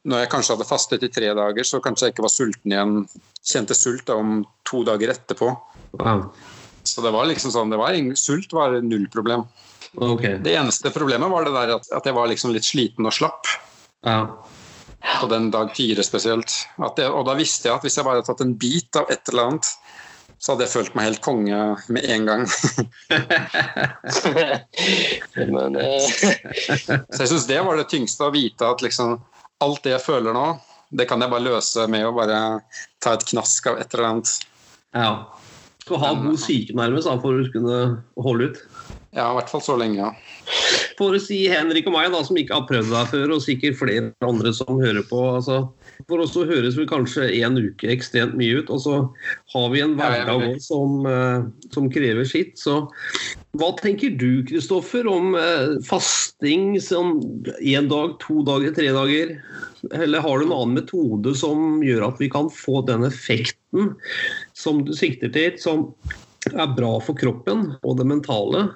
når 0.10 0.24
jeg 0.24 0.32
kanskje 0.32 0.56
hadde 0.56 0.70
fastet 0.70 1.04
i 1.06 1.12
tre 1.14 1.30
dager, 1.38 1.68
så 1.68 1.82
kanskje 1.84 2.08
jeg 2.08 2.16
ikke 2.16 2.26
var 2.26 2.34
sulten 2.34 2.74
igjen. 2.74 2.96
Kjente 3.46 3.78
sult 3.78 4.08
da 4.10 4.18
om 4.18 4.40
to 4.66 4.82
dager 4.88 5.14
etterpå. 5.14 5.52
Wow. 6.00 6.32
Så 6.84 7.04
det 7.06 7.12
var 7.14 7.30
liksom 7.30 7.54
sånn, 7.54 7.70
det 7.70 7.78
var, 7.78 7.94
sult 8.18 8.56
var 8.58 8.80
null 8.82 9.06
problem. 9.14 9.46
Okay. 9.94 10.40
Det 10.42 10.56
eneste 10.56 10.90
problemet 10.96 11.30
var 11.30 11.46
det 11.46 11.54
der 11.54 11.76
at, 11.76 11.90
at 11.94 12.08
jeg 12.08 12.16
var 12.16 12.30
liksom 12.32 12.56
litt 12.56 12.66
sliten 12.66 13.06
og 13.06 13.14
slapp. 13.14 13.50
Ja. 14.08 14.24
På 15.20 15.30
den 15.30 15.52
dag 15.54 15.76
fire 15.78 16.02
spesielt. 16.06 16.54
Det, 16.98 17.06
og 17.06 17.26
da 17.28 17.38
visste 17.38 17.70
jeg 17.70 17.78
at 17.78 17.86
hvis 17.86 18.00
jeg 18.00 18.08
bare 18.08 18.22
hadde 18.22 18.30
tatt 18.32 18.46
en 18.46 18.58
bit 18.58 18.98
av 18.98 19.12
et 19.14 19.30
eller 19.30 19.52
annet, 19.52 19.70
så 20.42 20.54
hadde 20.54 20.66
jeg 20.66 20.74
følt 20.74 20.96
meg 20.98 21.06
helt 21.06 21.22
konge 21.22 21.58
med 21.94 22.06
en 22.10 22.24
gang. 22.26 22.46
Men 25.54 25.78
eh, 25.78 26.08
Så 27.14 27.20
jeg 27.22 27.30
syns 27.30 27.46
det 27.50 27.60
var 27.62 27.78
det 27.78 27.92
tyngste 27.92 28.26
å 28.26 28.34
vite 28.34 28.66
at 28.66 28.82
liksom 28.82 29.20
alt 29.62 29.84
det 29.86 29.94
jeg 29.94 30.06
føler 30.08 30.34
nå, 30.34 30.48
det 30.98 31.06
kan 31.10 31.22
jeg 31.22 31.32
bare 31.32 31.46
løse 31.46 31.86
med 31.94 32.08
å 32.08 32.16
bare 32.16 32.40
ta 33.04 33.14
et 33.14 33.28
knask 33.30 33.70
av 33.70 33.78
et 33.84 33.94
eller 33.94 34.10
annet. 34.10 34.34
ja. 34.98 35.14
Skal 35.82 35.98
ha 35.98 36.12
god 36.14 36.38
psyke 36.38 36.76
nærmest 36.78 37.10
da, 37.10 37.16
for 37.22 37.42
å 37.42 37.46
kunne 37.50 37.78
holde 38.22 38.52
ut. 38.52 38.60
Ja, 39.18 39.32
i 39.32 39.38
hvert 39.40 39.50
fall 39.50 39.64
så 39.66 39.74
lenge, 39.82 39.98
ja. 39.98 40.12
for 41.00 41.18
å 41.18 41.20
si 41.20 41.40
Henrik 41.50 41.90
og 41.90 41.96
meg, 41.96 42.12
da, 42.14 42.22
som 42.24 42.38
ikke 42.38 42.54
har 42.54 42.68
prøvd 42.70 42.94
deg 42.94 43.10
før, 43.10 43.34
og 43.34 43.42
sikkert 43.44 43.80
flere 43.80 44.12
andre 44.24 44.54
som 44.56 44.78
hører 44.78 45.02
på. 45.10 45.24
altså 45.40 45.64
for 46.08 46.24
oss 46.24 46.34
så 46.36 46.46
høres 46.48 46.78
vel 46.78 46.88
kanskje 46.90 47.28
en 47.42 47.58
uke 47.60 47.90
ekstremt 47.94 48.38
mye 48.40 48.62
ut, 48.62 48.70
og 48.74 48.82
så 48.84 48.96
har 49.54 49.68
vi 49.74 49.82
en 49.84 49.96
hverdag 50.00 50.42
vil- 50.46 50.62
som, 50.62 51.06
eh, 51.06 51.44
som 51.72 51.90
krever 51.90 52.26
sitt. 52.26 52.58
Så 52.58 52.90
hva 53.58 53.72
tenker 53.78 54.18
du, 54.18 54.44
Kristoffer, 54.48 55.08
om 55.08 55.36
eh, 55.36 55.80
fasting 55.84 56.80
som 56.82 57.20
én 57.60 57.90
dag, 57.90 58.18
to 58.20 58.44
dager, 58.44 58.74
tre 58.76 58.88
dager? 58.96 59.42
Eller 59.92 60.22
har 60.22 60.40
du 60.40 60.46
en 60.46 60.54
annen 60.54 60.78
metode 60.80 61.36
som 61.36 61.82
gjør 61.82 62.08
at 62.08 62.20
vi 62.22 62.30
kan 62.30 62.50
få 62.50 62.86
den 62.86 63.04
effekten 63.04 63.96
som 64.54 64.86
du 64.86 64.94
sikter 64.94 65.32
til, 65.34 65.58
som 65.58 65.94
er 66.54 66.68
bra 66.78 67.00
for 67.00 67.14
kroppen 67.18 67.76
og 67.84 67.98
det 67.98 68.08
mentale? 68.08 68.70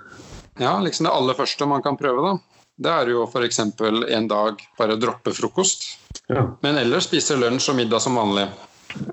Ja, 0.60 0.79
liksom 0.79 1.05
det 1.05 1.13
aller 1.13 1.36
første 1.36 1.67
man 1.67 1.84
kan 1.84 1.98
prøve, 1.98 2.24
da. 2.24 2.38
Det 2.75 2.91
er 2.91 3.12
jo 3.13 3.24
f.eks. 3.24 3.60
en 3.60 4.27
dag 4.27 4.60
bare 4.77 4.98
droppe 5.00 5.32
frokost. 5.36 5.86
Ja. 6.27 6.48
Men 6.62 6.79
ellers 6.82 7.05
spiser 7.10 7.38
lunsj 7.38 7.70
og 7.72 7.77
middag 7.77 8.01
som 8.03 8.17
vanlig. 8.17 8.48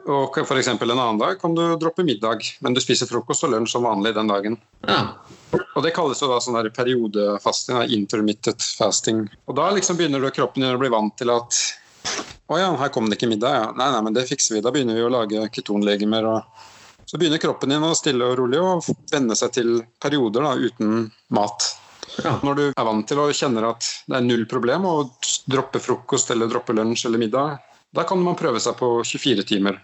Og 0.07 0.37
f.eks. 0.39 0.69
en 0.69 0.79
annen 0.95 1.19
dag 1.19 1.41
kan 1.41 1.55
du 1.57 1.63
droppe 1.81 2.05
middag, 2.07 2.45
men 2.63 2.75
du 2.75 2.81
spiser 2.81 3.09
frokost 3.11 3.45
og 3.47 3.53
lunsj 3.55 3.75
som 3.75 3.87
vanlig 3.89 4.15
den 4.17 4.31
dagen. 4.31 4.59
ja. 4.89 5.05
Og 5.53 5.83
Det 5.85 5.93
kalles 5.93 6.21
jo 6.23 6.31
da 6.31 6.39
sånn 6.41 6.57
periodefasting, 6.73 7.83
intermittent 7.93 8.65
fasting. 8.79 9.27
Og 9.45 9.57
Da 9.57 9.69
liksom 9.77 9.99
begynner 9.99 10.21
du 10.23 10.31
kroppen 10.33 10.65
din 10.65 10.73
å 10.73 10.81
bli 10.81 10.89
vant 10.93 11.17
til 11.19 11.29
at 11.35 11.59
å 12.49 12.59
ja, 12.59 12.71
her 12.77 12.89
kom 12.93 13.09
det 13.09 13.19
ikke 13.19 13.31
middag. 13.31 13.55
Ja. 13.57 13.67
Nei, 13.77 13.91
nei, 13.93 14.01
men 14.07 14.17
det 14.17 14.27
fikser 14.29 14.57
vi. 14.57 14.63
Da 14.65 14.73
begynner 14.73 14.97
vi 14.97 15.05
å 15.05 15.13
lage 15.13 15.45
ketonlegemer. 15.53 16.27
og 16.29 17.05
Så 17.09 17.21
begynner 17.21 17.41
kroppen 17.43 17.73
din 17.73 17.85
å 17.85 17.95
stille 17.97 18.29
og 18.29 18.39
rolig 18.41 18.61
og 18.61 18.89
venne 19.13 19.37
seg 19.39 19.53
til 19.57 19.71
perioder 20.03 20.49
da, 20.49 20.55
uten 20.57 21.07
mat. 21.37 21.69
Ja. 22.23 22.37
Når 22.45 22.55
du 22.59 22.63
er 22.71 22.85
vant 22.87 23.07
til 23.09 23.21
og 23.23 23.33
kjenner 23.37 23.71
at 23.71 23.87
det 24.09 24.19
er 24.19 24.25
null 24.27 24.45
problem 24.51 24.85
å 24.89 24.95
droppe 25.51 25.81
frokost 25.83 26.31
eller 26.35 26.51
droppe 26.53 26.75
lunsj 26.77 27.07
eller 27.09 27.23
middag, 27.23 27.59
da 27.93 28.05
kan 28.09 28.21
man 28.25 28.37
prøve 28.39 28.61
seg 28.63 28.77
på 28.79 28.91
24 29.05 29.45
timer. 29.49 29.81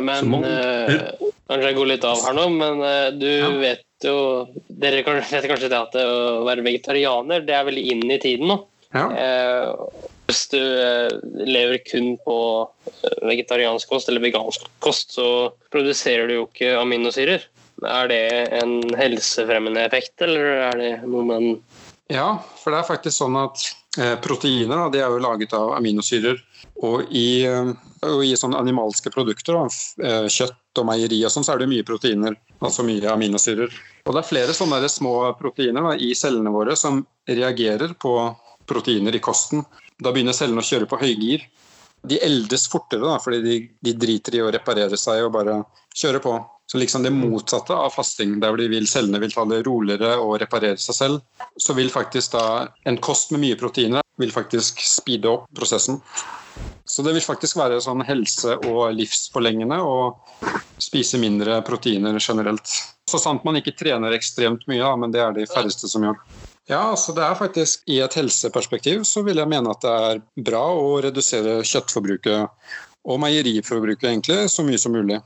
Men 0.00 0.28
man- 0.30 0.44
eh, 0.44 1.12
Kanskje 1.48 1.64
jeg 1.70 1.76
går 1.78 1.86
litt 1.88 2.04
av 2.04 2.18
her 2.26 2.34
nå, 2.36 2.42
men 2.52 2.82
eh, 2.84 3.10
du 3.16 3.26
Ja. 3.26 3.48
vet 3.58 3.84
jo 4.04 4.46
Dere 4.68 5.02
vet 5.02 5.06
kanskje 5.48 5.68
det 5.68 5.78
at 5.78 5.92
det 5.92 6.04
å 6.04 6.44
være 6.44 6.62
vegetarianer 6.62 7.40
det 7.44 7.54
er 7.56 7.64
veldig 7.64 7.84
inn 7.90 8.10
i 8.10 8.18
tiden 8.18 8.46
nå. 8.48 8.58
Ja. 8.94 9.08
Eh, 9.10 9.74
hvis 10.28 10.48
du 10.52 10.58
eh, 10.60 11.08
lever 11.48 11.78
kun 11.88 12.18
på 12.24 12.68
eh, 13.02 13.26
vegetariansk 13.26 13.88
kost 13.88 14.08
eller 14.08 14.20
vegansk 14.20 14.68
kost, 14.78 15.16
så 15.16 15.52
produserer 15.72 16.28
du 16.28 16.34
jo 16.34 16.46
ikke 16.46 16.76
aminosyrer. 16.78 17.42
Er 17.86 18.08
det 18.10 18.22
en 18.58 18.80
helsefremmende 18.98 19.84
effekt, 19.86 20.16
eller 20.24 20.46
er 20.70 20.80
det 20.80 20.92
noe 21.06 21.26
man 21.26 21.50
Ja, 22.10 22.38
for 22.58 22.72
det 22.72 22.80
er 22.80 22.88
faktisk 22.88 23.20
sånn 23.20 23.36
at 23.38 23.62
eh, 24.00 24.16
proteiner 24.24 24.88
de 24.90 25.02
er 25.02 25.12
jo 25.12 25.20
laget 25.22 25.52
av 25.54 25.74
aminosyrer. 25.76 26.40
Og 26.88 27.12
i, 27.12 27.44
eh, 27.46 27.70
og 28.08 28.22
i 28.24 28.32
sånne 28.38 28.58
animalske 28.58 29.12
produkter, 29.12 29.58
eh, 29.60 30.26
kjøtt 30.32 30.80
og 30.80 30.88
meieri 30.88 31.20
og 31.26 31.34
sånn, 31.34 31.44
så 31.44 31.54
er 31.54 31.62
det 31.62 31.70
mye 31.70 31.86
proteiner. 31.86 32.38
Altså 32.64 32.86
mye 32.86 33.12
aminosyrer. 33.12 33.74
Og 34.06 34.14
det 34.14 34.22
er 34.22 34.30
flere 34.30 34.56
sånne 34.56 34.88
små 34.90 35.14
proteiner 35.38 35.84
da, 35.90 35.94
i 35.94 36.14
cellene 36.16 36.54
våre 36.54 36.76
som 36.80 37.04
reagerer 37.28 37.92
på 38.00 38.14
proteiner 38.68 39.14
i 39.14 39.22
kosten. 39.22 39.66
Da 40.00 40.14
begynner 40.14 40.36
cellene 40.36 40.64
å 40.64 40.68
kjøre 40.68 40.88
på 40.88 41.00
høygir. 41.00 41.44
De 42.02 42.20
eldes 42.24 42.68
fortere 42.70 43.02
da, 43.02 43.16
fordi 43.22 43.40
de, 43.42 43.56
de 43.80 43.94
driter 43.98 44.38
i 44.38 44.44
å 44.44 44.52
reparere 44.54 44.96
seg 45.00 45.24
og 45.24 45.34
bare 45.34 45.58
kjøre 45.98 46.22
på. 46.22 46.36
Så 46.68 46.78
liksom 46.78 47.02
det 47.02 47.14
motsatte 47.16 47.72
av 47.72 47.94
fasting, 47.94 48.36
der 48.42 48.56
de 48.60 48.66
vil, 48.68 48.86
cellene 48.86 49.20
vil 49.22 49.32
ta 49.32 49.46
det 49.48 49.62
roligere 49.66 50.18
og 50.20 50.36
reparere 50.42 50.76
seg 50.80 50.96
selv, 50.98 51.46
så 51.56 51.72
vil 51.76 51.88
faktisk 51.92 52.34
da 52.36 52.44
en 52.84 53.00
kost 53.00 53.32
med 53.32 53.40
mye 53.46 53.56
proteiner 53.56 54.04
vil 54.18 54.34
faktisk 54.34 54.82
speede 54.84 55.30
opp 55.30 55.46
prosessen. 55.56 56.00
Så 56.84 57.04
det 57.06 57.14
vil 57.14 57.24
faktisk 57.24 57.56
være 57.60 57.80
sånn 57.84 58.02
helse- 58.08 58.58
og 58.66 58.92
livsforlengende 58.96 59.78
å 59.84 59.96
spise 60.82 61.20
mindre 61.20 61.60
proteiner 61.66 62.18
generelt. 62.18 62.68
Så 63.08 63.20
sant 63.22 63.44
man 63.46 63.56
ikke 63.60 63.76
trener 63.78 64.16
ekstremt 64.16 64.66
mye, 64.68 64.82
da, 64.82 64.94
men 64.96 65.14
det 65.14 65.22
er 65.24 65.36
de 65.36 65.46
færreste 65.48 65.88
som 65.88 66.04
gjør. 66.04 66.18
Ja, 66.68 66.82
altså 66.92 67.14
det 67.16 67.24
er 67.24 67.38
faktisk 67.38 67.86
I 67.88 68.02
et 68.04 68.16
helseperspektiv 68.18 69.06
så 69.08 69.22
vil 69.24 69.40
jeg 69.40 69.48
mene 69.48 69.72
at 69.72 69.84
det 69.84 69.94
er 70.10 70.20
bra 70.50 70.64
å 70.76 70.98
redusere 71.04 71.62
kjøttforbruket 71.64 72.68
og 73.08 73.22
meieriforbruket 73.22 74.10
egentlig 74.10 74.42
så 74.52 74.64
mye 74.66 74.80
som 74.80 74.92
mulig. 74.92 75.22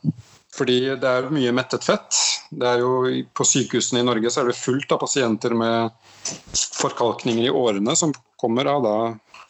Fordi 0.53 0.79
det 1.01 1.09
er 1.09 1.31
mye 1.33 1.55
mettet 1.57 1.85
fett. 1.87 2.19
Det 2.53 2.69
er 2.69 2.83
jo, 2.83 2.93
på 3.33 3.47
sykehusene 3.49 4.03
i 4.03 4.07
Norge 4.07 4.31
så 4.31 4.43
er 4.43 4.51
det 4.51 4.59
fullt 4.61 4.93
av 4.93 5.01
pasienter 5.03 5.55
med 5.57 5.91
forkalkninger 6.79 7.49
i 7.49 7.55
årene 7.63 7.97
som 7.99 8.13
kommer 8.41 8.69
av 8.71 8.85
da 8.85 8.97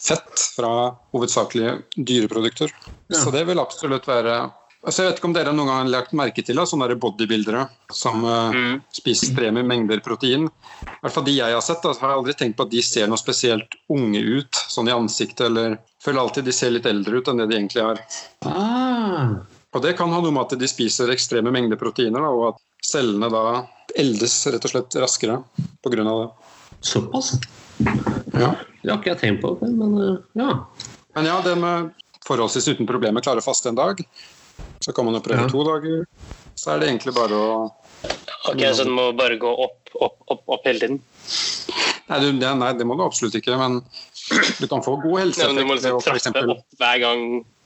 fett 0.03 0.47
fra 0.57 0.93
hovedsakelig 1.15 1.75
dyreprodukter. 1.97 2.73
Ja. 3.11 3.19
Så 3.19 3.35
det 3.35 3.45
vil 3.51 3.61
absolutt 3.63 4.09
være 4.09 4.39
altså 4.83 5.03
Jeg 5.03 5.11
vet 5.11 5.21
ikke 5.21 5.29
om 5.31 5.37
dere 5.37 5.55
noen 5.55 5.71
gang 5.71 5.81
har 5.83 5.93
lagt 5.93 6.15
merke 6.19 6.45
til 6.45 6.61
sånne 6.67 6.97
bodybuildere 7.01 7.67
som 7.95 8.25
eh, 8.27 8.59
spiser 8.95 9.29
ekstreme 9.29 9.65
mengder 9.67 10.03
protein. 10.05 10.49
I 10.49 10.99
hvert 11.05 11.17
fall 11.17 11.27
de 11.29 11.37
jeg 11.39 11.57
har 11.57 11.65
sett, 11.65 11.83
da, 11.85 11.95
har 12.01 12.12
jeg 12.12 12.21
aldri 12.21 12.37
tenkt 12.39 12.59
på 12.59 12.67
at 12.67 12.75
de 12.75 12.83
ser 12.87 13.11
noe 13.11 13.21
spesielt 13.21 13.79
unge 13.93 14.21
ut 14.21 14.62
sånn 14.73 14.91
i 14.91 14.97
ansiktet. 14.97 15.47
eller 15.47 15.79
føler 16.03 16.23
alltid 16.25 16.45
de 16.45 16.55
ser 16.57 16.75
litt 16.75 16.89
eldre 16.91 17.21
ut 17.21 17.31
enn 17.31 17.43
det 17.43 17.49
de 17.51 17.59
egentlig 17.61 17.85
er. 17.85 18.03
Ah. 18.49 19.39
Og 19.73 19.83
Det 19.83 19.95
kan 19.97 20.12
ha 20.12 20.21
noe 20.21 20.35
med 20.35 20.43
at 20.45 20.59
de 20.61 20.69
spiser 20.69 21.12
ekstreme 21.15 21.53
mengder 21.55 21.81
proteiner, 21.81 22.21
da, 22.21 22.29
og 22.29 22.49
at 22.53 22.61
cellene 22.85 23.31
da 23.33 23.45
eldes 23.99 24.35
rett 24.51 24.67
og 24.67 24.75
slett 24.75 24.99
raskere 25.01 25.39
pga. 25.85 26.03
det. 26.03 26.29
Såpass? 26.83 27.35
Ja. 28.35 28.55
Det 28.83 28.91
har 28.91 28.99
ikke 28.99 29.12
jeg 29.12 29.21
tenkt 29.21 29.43
på, 29.45 29.55
men 29.62 29.99
eh, 30.03 30.17
ja. 30.43 30.51
Men 31.15 31.29
ja, 31.29 31.39
det 31.45 31.55
med 31.61 31.93
forholdsvis 32.27 32.69
uten 32.73 32.89
problemer 32.89 33.25
klare 33.25 33.43
å 33.43 33.45
faste 33.45 33.71
en 33.71 33.79
dag, 33.79 34.01
så 34.83 34.93
kan 34.95 35.07
man 35.07 35.15
jo 35.19 35.23
prøve 35.25 35.47
Ja. 35.47 35.49
to 35.53 35.65
dager. 35.65 36.05
Så 36.59 36.73
er 36.75 36.81
det 36.81 36.89
egentlig 36.91 37.15
bare 37.15 37.33
å 37.39 37.73
Ok, 38.51 38.59
Så 38.75 38.83
den 38.85 38.93
må 38.97 39.13
bare 39.17 39.37
gå 39.39 39.47
opp, 39.47 39.91
opp, 39.95 40.17
opp, 40.27 40.43
opp 40.49 40.65
hele 40.67 40.81
tiden? 40.81 41.01
Nei, 42.09 42.19
du, 42.21 42.33
det, 42.41 42.49
nei, 42.59 42.73
det 42.75 42.87
må 42.87 42.97
du 42.99 43.05
absolutt 43.05 43.37
ikke, 43.39 43.55
men 43.57 43.79
du 44.61 44.67
kan 44.67 44.83
få 44.83 44.97
god 45.01 45.37
Ja, 45.39 45.49
du 45.55 45.63
må 45.65 45.77
liksom 45.79 46.01
trappe 46.03 46.19
eksempel 46.19 46.51
opp 46.57 46.65
hver 46.81 46.99
gang. 47.03 47.23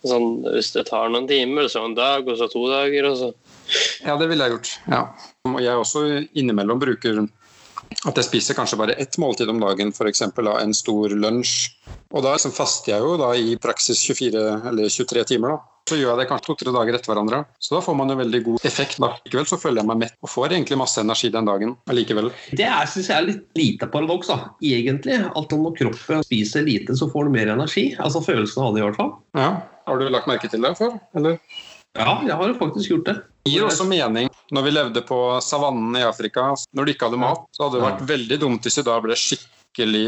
Sånn, 0.07 0.45
hvis 0.52 0.69
det 0.75 0.85
tar 0.90 1.09
noen 1.11 1.26
timer, 1.26 1.66
så 1.73 1.83
en 1.87 1.97
dag, 1.97 2.28
og 2.28 2.37
så 2.38 2.47
to 2.52 2.66
dager. 2.71 3.09
og 3.11 3.16
så... 3.19 3.33
Ja, 4.05 4.14
det 4.21 4.28
ville 4.31 4.45
jeg 4.45 4.55
gjort. 4.55 4.75
Ja. 4.93 5.00
Og 5.49 5.59
jeg 5.64 5.81
også 5.81 6.05
innimellom 6.37 6.78
bruker 6.83 7.25
at 8.07 8.19
jeg 8.19 8.26
spiser 8.26 8.55
kanskje 8.59 8.78
bare 8.78 8.95
ett 9.00 9.16
måltid 9.19 9.49
om 9.50 9.59
dagen, 9.62 9.90
f.eks. 9.95 10.23
en 10.28 10.75
stor 10.76 11.14
lunsj. 11.16 11.71
Og 12.12 12.23
da 12.23 12.37
liksom 12.37 12.55
faster 12.55 12.93
jeg 12.93 13.02
jo 13.02 13.16
da 13.19 13.33
i 13.35 13.57
praksis 13.62 14.05
24 14.05 14.45
eller 14.71 14.93
23 14.93 15.25
timer. 15.33 15.57
da. 15.57 15.75
Så 15.87 15.99
gjør 15.99 16.12
jeg 16.12 16.19
det 16.19 16.26
kanskje 16.31 16.49
to-tre 16.50 16.73
dager 16.75 16.97
etter 16.99 17.12
hverandre. 17.12 17.45
Så 17.62 17.76
da 17.76 17.83
får 17.85 17.95
man 17.99 18.11
jo 18.11 18.16
veldig 18.19 18.40
god 18.49 18.64
effekt. 18.66 18.99
da. 19.02 19.12
Likevel 19.26 19.47
så 19.47 19.59
føler 19.62 19.83
jeg 19.83 19.90
meg 19.93 20.00
mett 20.02 20.16
og 20.19 20.33
får 20.33 20.57
egentlig 20.57 20.81
masse 20.81 21.02
energi 21.02 21.31
den 21.35 21.47
dagen 21.47 21.76
allikevel. 21.93 22.33
Det 22.59 22.66
er, 22.66 22.90
synes 22.90 23.12
jeg 23.12 23.16
er 23.16 23.28
litt 23.28 23.61
lite 23.61 23.90
paradoks, 23.93 24.33
da. 24.33 24.50
Egentlig. 24.66 25.21
At 25.31 25.55
når 25.55 25.78
kroppen 25.78 26.26
spiser 26.26 26.66
lite, 26.66 26.99
så 26.99 27.09
får 27.12 27.28
du 27.28 27.37
mer 27.38 27.55
energi. 27.55 27.88
Altså 28.02 28.25
følelsen 28.25 28.66
av 28.66 28.75
det, 28.75 28.83
i 28.83 28.87
hvert 28.88 28.99
fall. 28.99 29.14
Ja. 29.38 29.49
Har 29.87 30.02
du 30.02 30.11
lagt 30.11 30.26
merke 30.26 30.50
til 30.50 30.66
det 30.66 30.75
før? 30.81 30.99
Eller? 31.14 31.38
Ja, 31.97 32.19
jeg 32.26 32.35
har 32.37 32.50
jo 32.50 32.57
faktisk 32.59 32.90
gjort 32.93 33.07
det. 33.09 33.16
Det 33.47 33.52
gir 33.55 33.66
også 33.66 33.87
mening. 33.88 34.28
Når 34.52 34.66
vi 34.66 34.73
levde 34.75 35.02
på 35.07 35.19
savannen 35.43 35.95
i 35.99 36.05
Afrika, 36.07 36.50
når 36.75 36.87
de 36.87 36.95
ikke 36.97 37.09
hadde 37.09 37.21
mat, 37.23 37.47
så 37.55 37.66
hadde 37.66 37.78
det 37.78 37.87
vært 37.87 38.09
veldig 38.11 38.38
dumt 38.43 38.66
hvis 38.66 38.81
vi 38.81 38.85
da 38.87 38.99
ble 39.02 39.16
skikkelig 39.19 39.55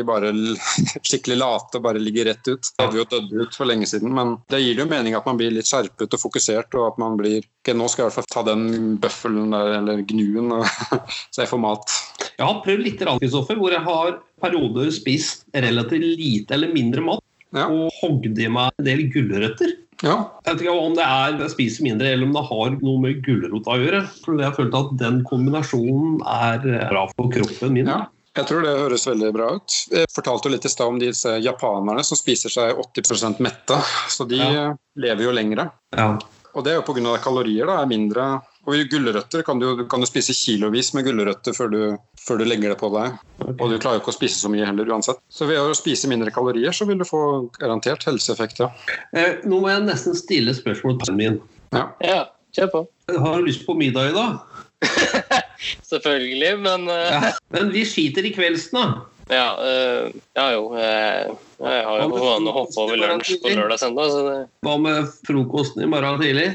bare 0.09 0.33
skikkelig 1.09 1.37
late 1.39 1.79
og 1.79 1.85
bare 1.85 2.03
ligger 2.03 2.31
rett 2.31 2.49
ut. 2.49 2.71
Det 2.71 2.85
hadde 2.85 3.01
jo 3.01 3.07
dødd 3.11 3.35
ut 3.43 3.59
for 3.59 3.69
lenge 3.69 3.87
siden, 3.87 4.13
men 4.15 4.37
det 4.49 4.63
gir 4.63 4.81
jo 4.81 4.89
mening 4.89 5.15
at 5.19 5.27
man 5.29 5.39
blir 5.41 5.53
litt 5.55 5.69
skjerpet 5.69 6.15
og 6.15 6.23
fokusert, 6.23 6.75
og 6.75 6.93
at 6.93 6.99
man 7.03 7.19
blir 7.21 7.45
Ok, 7.69 7.75
nå 7.77 7.85
skal 7.91 8.07
jeg 8.07 8.07
i 8.07 8.09
hvert 8.09 8.17
fall 8.17 8.29
ta 8.33 8.43
den 8.47 8.95
bøffelen 9.03 9.51
der, 9.53 9.75
eller 9.81 9.99
gnuen, 10.09 10.53
og, 10.57 10.65
så 11.35 11.43
jeg 11.43 11.51
får 11.51 11.61
mat. 11.61 11.97
Jeg 12.39 12.47
har 12.47 12.63
prøvd 12.65 12.85
litt, 12.87 13.03
Kristoffer, 13.21 13.59
hvor 13.61 13.75
jeg 13.75 13.85
har 13.85 14.15
perioder 14.41 14.89
spist 14.95 15.45
relativt 15.53 16.07
lite 16.07 16.57
eller 16.57 16.73
mindre 16.73 17.05
mat. 17.05 17.25
Ja. 17.57 17.67
Og 17.69 17.93
hogd 18.01 18.39
i 18.41 18.49
meg 18.53 18.73
en 18.79 18.89
del 18.89 19.05
gulrøtter. 19.13 19.75
Ja. 20.05 20.17
Jeg 20.47 20.55
vet 20.55 20.63
ikke 20.63 20.75
om 20.79 20.95
det 20.95 21.05
er 21.05 21.41
jeg 21.43 21.53
spiser 21.57 21.85
mindre, 21.85 22.13
eller 22.15 22.29
om 22.29 22.37
det 22.37 22.45
har 22.49 22.77
noe 22.79 23.03
med 23.03 23.23
gulrota 23.27 23.75
å 23.75 23.81
gjøre. 23.83 24.03
For 24.23 24.39
jeg 24.39 24.47
har 24.47 24.57
følt 24.57 24.77
at 24.79 24.95
den 25.01 25.25
kombinasjonen 25.27 26.21
er 26.23 26.63
bra 26.93 27.09
for 27.17 27.33
kroppen 27.35 27.75
min. 27.75 27.91
ja. 27.91 28.07
Jeg 28.37 28.47
tror 28.47 28.63
det 28.63 28.75
høres 28.79 29.07
veldig 29.09 29.33
bra 29.35 29.47
ut. 29.57 29.77
Jeg 29.91 30.07
fortalte 30.15 30.49
jo 30.49 30.53
litt 30.55 30.67
i 30.69 30.71
stad 30.71 30.87
om 30.93 30.99
disse 31.01 31.39
japanerne 31.43 32.05
som 32.07 32.19
spiser 32.19 32.53
seg 32.53 32.77
80% 32.77 33.41
mette. 33.43 33.79
Så 34.13 34.27
de 34.29 34.37
Ja. 34.37 34.75
lever 34.97 35.25
jo 35.25 35.33
lengre. 35.33 35.71
Ja. 35.97 36.19
Og 36.55 36.65
det 36.65 36.73
er 36.73 36.77
jo 36.81 36.83
pga. 36.83 37.19
kalorier. 37.23 37.67
da, 37.67 37.83
er 37.83 37.87
mindre. 37.87 38.43
Og 38.67 38.75
gulrøtter 38.91 39.43
kan 39.43 39.59
du, 39.59 39.87
kan 39.89 40.01
du 40.01 40.07
spise 40.07 40.35
kilovis 40.35 40.93
med 40.95 41.05
gulrøtter 41.07 41.55
før 41.57 41.71
du, 41.71 41.99
før 42.21 42.39
du 42.39 42.45
legger 42.45 42.69
det 42.75 42.79
på 42.79 42.91
deg. 42.93 43.19
Og 43.61 43.71
du 43.71 43.79
klarer 43.79 43.97
jo 43.99 44.03
ikke 44.03 44.13
å 44.13 44.19
spise 44.19 44.39
så 44.43 44.51
mye 44.53 44.67
heller 44.67 44.85
uansett. 44.93 45.19
Så 45.31 45.47
ved 45.49 45.57
å 45.59 45.75
spise 45.75 46.07
mindre 46.11 46.31
kalorier, 46.31 46.71
så 46.77 46.85
vil 46.87 46.99
du 46.99 47.05
få 47.09 47.49
garantert 47.59 48.05
helseeffekt, 48.05 48.59
ja. 48.61 48.69
Eh, 49.15 49.39
nå 49.49 49.61
må 49.63 49.71
jeg 49.73 49.87
nesten 49.87 50.15
stille 50.15 50.53
spørsmål 50.55 51.01
til 51.05 51.15
min. 51.17 51.41
ja. 51.73 51.89
Ja, 52.05 52.27
kjør 52.53 52.71
på. 52.75 52.87
Har 53.17 53.39
du 53.39 53.47
lyst 53.47 53.65
på 53.67 53.75
middag 53.79 54.11
i 54.11 54.13
dag? 54.13 54.41
Selvfølgelig, 55.89 56.53
men 56.65 56.89
eh, 56.93 57.13
Ja. 57.13 57.33
Men 57.55 57.73
vi 57.73 57.85
skiter 57.89 58.27
i 58.27 58.33
kveldsen, 58.35 58.79
da. 58.79 59.07
Ja, 59.29 59.49
øh, 59.61 60.13
ja 60.37 60.47
jo. 60.55 60.69
Jeg, 60.77 61.35
jeg 61.61 61.83
har 61.85 62.01
jo 62.03 62.09
vane 62.15 62.49
å 62.49 62.55
hoppe 62.63 62.81
over 62.81 62.97
lunsj 63.01 63.35
på 63.43 63.53
lørdag 63.53 63.81
søndag, 63.81 64.13
så 64.13 64.23
det, 64.25 64.39
Hva 64.65 64.77
med 64.81 65.11
frokosten 65.27 65.85
i 65.85 65.91
morgen 65.91 66.21
tidlig? 66.23 66.49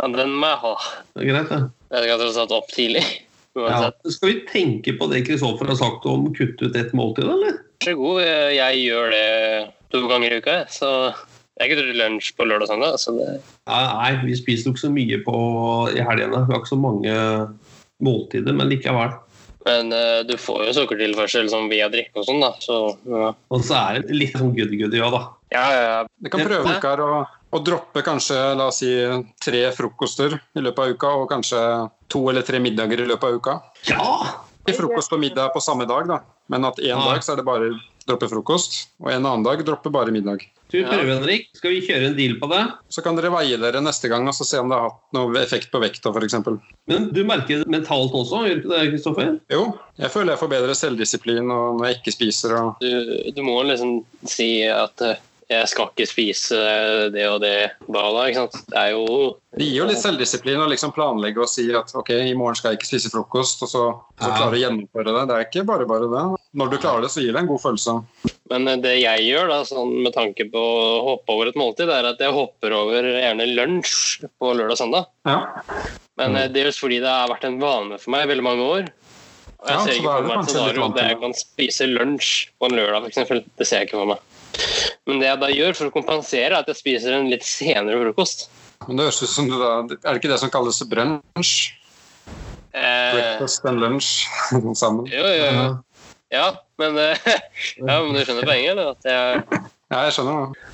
ja, 0.00 0.08
den 0.14 0.30
må 0.32 0.48
jeg 0.52 0.60
ha. 0.62 0.74
Det 1.14 1.24
er 1.24 1.28
greit, 1.32 1.50
det. 1.50 1.58
Jeg 1.90 2.06
skal 2.06 2.22
tross 2.22 2.38
alt 2.44 2.56
opp 2.60 2.70
tidlig. 2.76 3.04
Ja. 3.58 3.88
Skal 4.06 4.28
vi 4.30 4.34
tenke 4.46 4.92
på 4.94 5.08
det 5.10 5.24
Kristoffer 5.26 5.66
har 5.66 5.74
sagt 5.74 6.04
om 6.06 6.28
å 6.28 6.30
kutte 6.36 6.68
ut 6.70 6.76
ett 6.78 6.92
måltid, 6.94 7.26
eller? 7.26 7.56
Vær 7.82 7.88
så 7.88 7.94
god. 7.98 8.20
Jeg 8.54 8.76
gjør 8.84 9.10
det 9.10 9.24
to 9.90 10.04
ganger 10.06 10.36
i 10.36 10.38
uka. 10.38 10.54
Så 10.70 10.90
jeg 11.58 11.72
kutter 11.72 11.88
ut 11.90 11.98
lunsj 11.98 12.28
på 12.38 12.46
lørdag 12.46 12.68
og 12.68 12.70
søndag. 12.70 12.94
Så 13.02 13.16
det, 13.18 13.26
Ja, 13.66 13.80
nei, 13.98 14.12
vi 14.22 14.36
spiser 14.38 14.70
jo 14.70 14.76
ikke 14.76 14.84
så 14.84 14.92
mye 14.94 15.18
på 15.26 15.34
i 15.90 16.06
helgene. 16.06 16.44
Vi 16.46 16.54
har 16.54 16.62
ikke 16.62 16.70
så 16.70 16.78
mange 16.78 17.16
måltider, 18.04 18.56
men 18.56 18.68
likevel. 18.72 19.12
men 19.66 19.92
uh, 19.92 20.20
du 20.28 20.36
får 20.40 20.66
jo 20.68 20.76
sukkertilførsel 20.80 21.50
som 21.52 21.68
via 21.68 21.88
drikke 21.92 22.22
og 22.22 22.26
sånn, 22.28 22.40
da. 22.40 22.52
Så 22.64 22.78
ja. 23.08 23.32
Og 23.52 23.64
så 23.66 23.76
er 23.76 24.00
det 24.00 24.16
litt 24.16 24.36
sånn 24.38 24.54
goody-goody 24.56 25.02
òg, 25.04 25.12
da. 25.16 25.22
Ja, 25.52 25.66
ja, 25.74 25.82
ja. 25.84 26.00
Vi 26.22 26.30
kan 26.32 26.44
prøve 26.46 26.70
Ulkar, 26.70 27.02
å, 27.02 27.22
å 27.26 27.62
droppe 27.66 28.04
kanskje 28.06 28.38
la 28.56 28.68
oss 28.70 28.78
si, 28.84 28.92
tre 29.42 29.64
frokoster 29.76 30.38
i 30.38 30.62
løpet 30.64 30.84
av 30.84 30.94
uka, 30.94 31.14
og 31.22 31.28
kanskje 31.32 31.60
to 32.10 32.22
eller 32.30 32.46
tre 32.46 32.60
middager 32.62 33.02
i 33.02 33.08
løpet 33.10 33.26
av 33.28 33.40
uka. 33.40 33.56
Ja! 33.90 34.10
Ikke 34.60 34.76
frokost 34.82 35.12
og 35.16 35.20
middag 35.22 35.50
på 35.54 35.60
samme 35.64 35.86
dag, 35.88 36.06
da. 36.06 36.20
men 36.52 36.64
at 36.68 36.78
én 36.78 36.92
Ja. 36.92 37.00
dag 37.00 37.22
så 37.24 37.32
er 37.32 37.40
det 37.40 37.46
bare 37.48 37.70
droppe 38.10 38.28
frokost, 38.30 38.80
og 39.02 39.12
en 39.14 39.22
annen 39.24 39.46
dag 39.46 39.62
droppe 39.66 39.92
bare 39.94 40.12
middag. 40.14 40.44
Skal 40.70 40.84
vi 40.84 40.86
prøve, 40.86 41.14
Henrik? 41.16 41.48
Skal 41.58 41.72
vi 41.74 41.80
kjøre 41.82 42.10
en 42.10 42.14
deal 42.14 42.36
på 42.38 42.46
det? 42.52 42.60
Så 42.94 43.02
kan 43.02 43.16
dere 43.18 43.32
veie 43.34 43.56
dere 43.58 43.80
neste 43.82 44.06
gang 44.12 44.28
og 44.30 44.36
så 44.36 44.46
se 44.46 44.60
om 44.62 44.70
det 44.70 44.76
har 44.78 44.92
hatt 44.92 45.16
noe 45.16 45.40
effekt 45.40 45.72
på 45.72 45.80
vekta 45.82 46.12
f.eks. 46.14 46.36
Men 46.90 47.08
du 47.10 47.24
merker 47.26 47.64
det 47.64 47.72
mentalt 47.74 48.14
også, 48.14 48.44
gjør 48.46 48.60
du 48.60 48.62
ikke 48.62 48.74
det, 48.76 48.84
Kristoffer? 48.92 49.32
Jo, 49.50 49.64
jeg 49.98 50.12
føler 50.14 50.36
jeg 50.36 50.42
får 50.44 50.52
bedre 50.52 50.76
selvdisiplin 50.78 51.50
når 51.50 51.82
jeg 51.88 51.98
ikke 51.98 52.14
spiser. 52.14 52.54
og 52.60 52.84
Du, 52.84 52.92
du 53.34 53.42
må 53.46 53.56
liksom 53.66 53.98
si 54.30 54.52
at 54.70 55.02
øh, 55.08 55.18
jeg 55.50 55.66
skal 55.72 55.90
ikke 55.90 56.06
spise 56.06 56.58
det 57.10 57.24
og 57.26 57.40
det 57.42 57.54
da 57.90 58.04
og 58.06 58.14
da, 58.14 58.26
ikke 58.30 58.44
sant. 58.44 58.60
Det 58.70 58.78
er 58.78 58.92
jo 58.94 59.06
Det 59.58 59.66
gir 59.66 59.80
jo 59.80 59.88
litt 59.90 60.02
selvdisiplin 60.02 60.62
å 60.62 60.68
liksom 60.70 60.94
planlegge 60.94 61.42
og 61.42 61.50
si 61.50 61.66
at 61.74 61.90
ok, 61.98 62.12
i 62.30 62.36
morgen 62.38 62.58
skal 62.58 62.70
jeg 62.70 62.78
ikke 62.78 62.92
spise 62.92 63.10
frokost, 63.10 63.66
og 63.66 63.72
så, 63.72 63.82
så 64.22 64.30
klare 64.36 64.54
å 64.54 64.62
gjennomføre 64.62 65.16
det. 65.16 65.24
Det 65.26 65.36
er 65.40 65.48
ikke 65.48 65.66
bare 65.66 65.88
bare 65.90 66.06
det. 66.12 66.24
Når 66.58 66.70
du 66.72 66.76
klarer 66.82 67.04
det, 67.04 67.10
så 67.14 67.22
gir 67.22 67.30
det 67.36 67.42
en 67.44 67.46
god 67.50 67.60
følelse. 67.62 67.92
Men 68.50 68.66
eh, 68.68 68.78
det 68.82 68.94
jeg 68.98 69.26
gjør, 69.28 69.50
da, 69.52 69.58
sånn 69.68 69.92
med 70.02 70.14
tanke 70.16 70.48
på 70.50 70.58
å 70.58 70.86
hoppe 71.12 71.36
over 71.36 71.50
et 71.52 71.58
måltid, 71.60 71.90
er 71.94 72.08
at 72.10 72.18
jeg 72.22 72.34
hopper 72.34 72.74
over 72.74 73.06
gjerne 73.06 73.46
lunsj 73.54 74.24
på 74.40 74.50
lørdag 74.58 74.74
og 74.74 74.80
søndag. 74.80 75.06
Ja. 75.30 75.36
Men 76.18 76.34
dels 76.34 76.52
det 76.56 76.64
er 76.72 76.80
fordi 76.80 76.98
det 77.04 77.12
har 77.12 77.30
vært 77.30 77.46
en 77.46 77.60
vane 77.62 78.00
for 78.02 78.12
meg 78.16 78.26
i 78.26 78.32
veldig 78.32 78.46
mange 78.48 78.66
år. 78.66 78.90
Og 79.60 79.68
jeg 79.68 79.76
Ja, 79.76 79.80
ser 79.84 79.96
ikke 80.00 80.12
for 80.16 80.26
meg 80.26 80.38
et 80.40 80.50
scenario 80.50 80.88
der 80.96 81.08
jeg 81.12 81.18
kan 81.20 81.34
spise 81.36 81.86
lunsj 81.90 82.30
på 82.58 82.68
en 82.70 82.76
lørdag, 82.80 83.06
f.eks. 83.12 83.34
Det 83.60 83.66
ser 83.68 83.82
jeg 83.84 83.90
ikke 83.90 84.00
for 84.00 84.10
meg. 84.10 84.26
Men 85.06 85.20
det 85.22 85.28
jeg 85.30 85.40
da 85.44 85.50
gjør 85.54 85.76
for 85.78 85.90
å 85.90 85.94
kompensere, 85.94 86.50
er 86.50 86.58
at 86.64 86.70
jeg 86.72 86.80
spiser 86.80 87.14
en 87.16 87.28
litt 87.30 87.44
senere 87.46 88.00
frokost. 88.02 88.48
Men 88.88 88.96
det 88.98 89.06
høres 89.06 89.20
ut 89.22 89.28
som 89.30 89.46
du 89.50 89.54
da 89.60 89.70
Er 89.84 90.14
det 90.16 90.18
ikke 90.22 90.30
det 90.32 90.40
som 90.40 90.50
kalles 90.52 90.80
brunsj? 90.88 91.52
Eh, 92.72 93.12
Breakfast 93.14 93.64
and 93.66 93.80
lunch 93.82 94.08
sammen. 94.80 95.06
jo, 95.10 95.22
jo, 95.26 95.46
jo. 95.52 95.64
Ja, 96.30 96.46
men, 96.78 96.98
eh, 96.98 97.18
ja, 97.80 97.96
men 98.04 98.14
du 98.14 98.20
skjønner 98.22 98.46
poenget? 98.46 98.72
Eller? 98.76 98.92
At 98.94 99.08
jeg, 99.08 99.44
Ja, 99.90 100.02
jeg 100.06 100.14
skjønner 100.14 100.52
det. 100.52 100.66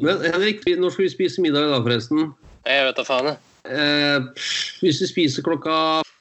Men 0.00 0.22
Henrik, 0.24 0.62
når 0.80 0.94
skal 0.94 1.04
vi 1.04 1.10
spise 1.12 1.42
middag 1.44 1.68
i 1.68 1.72
dag, 1.74 1.82
forresten? 1.84 2.30
jeg 2.64 2.84
vet 2.86 2.96
da 2.96 3.04
faen, 3.04 3.26
jeg. 3.28 3.40
Eh, 3.68 4.46
hvis 4.80 5.02
vi 5.04 5.08
spiser 5.10 5.44
klokka 5.44 5.74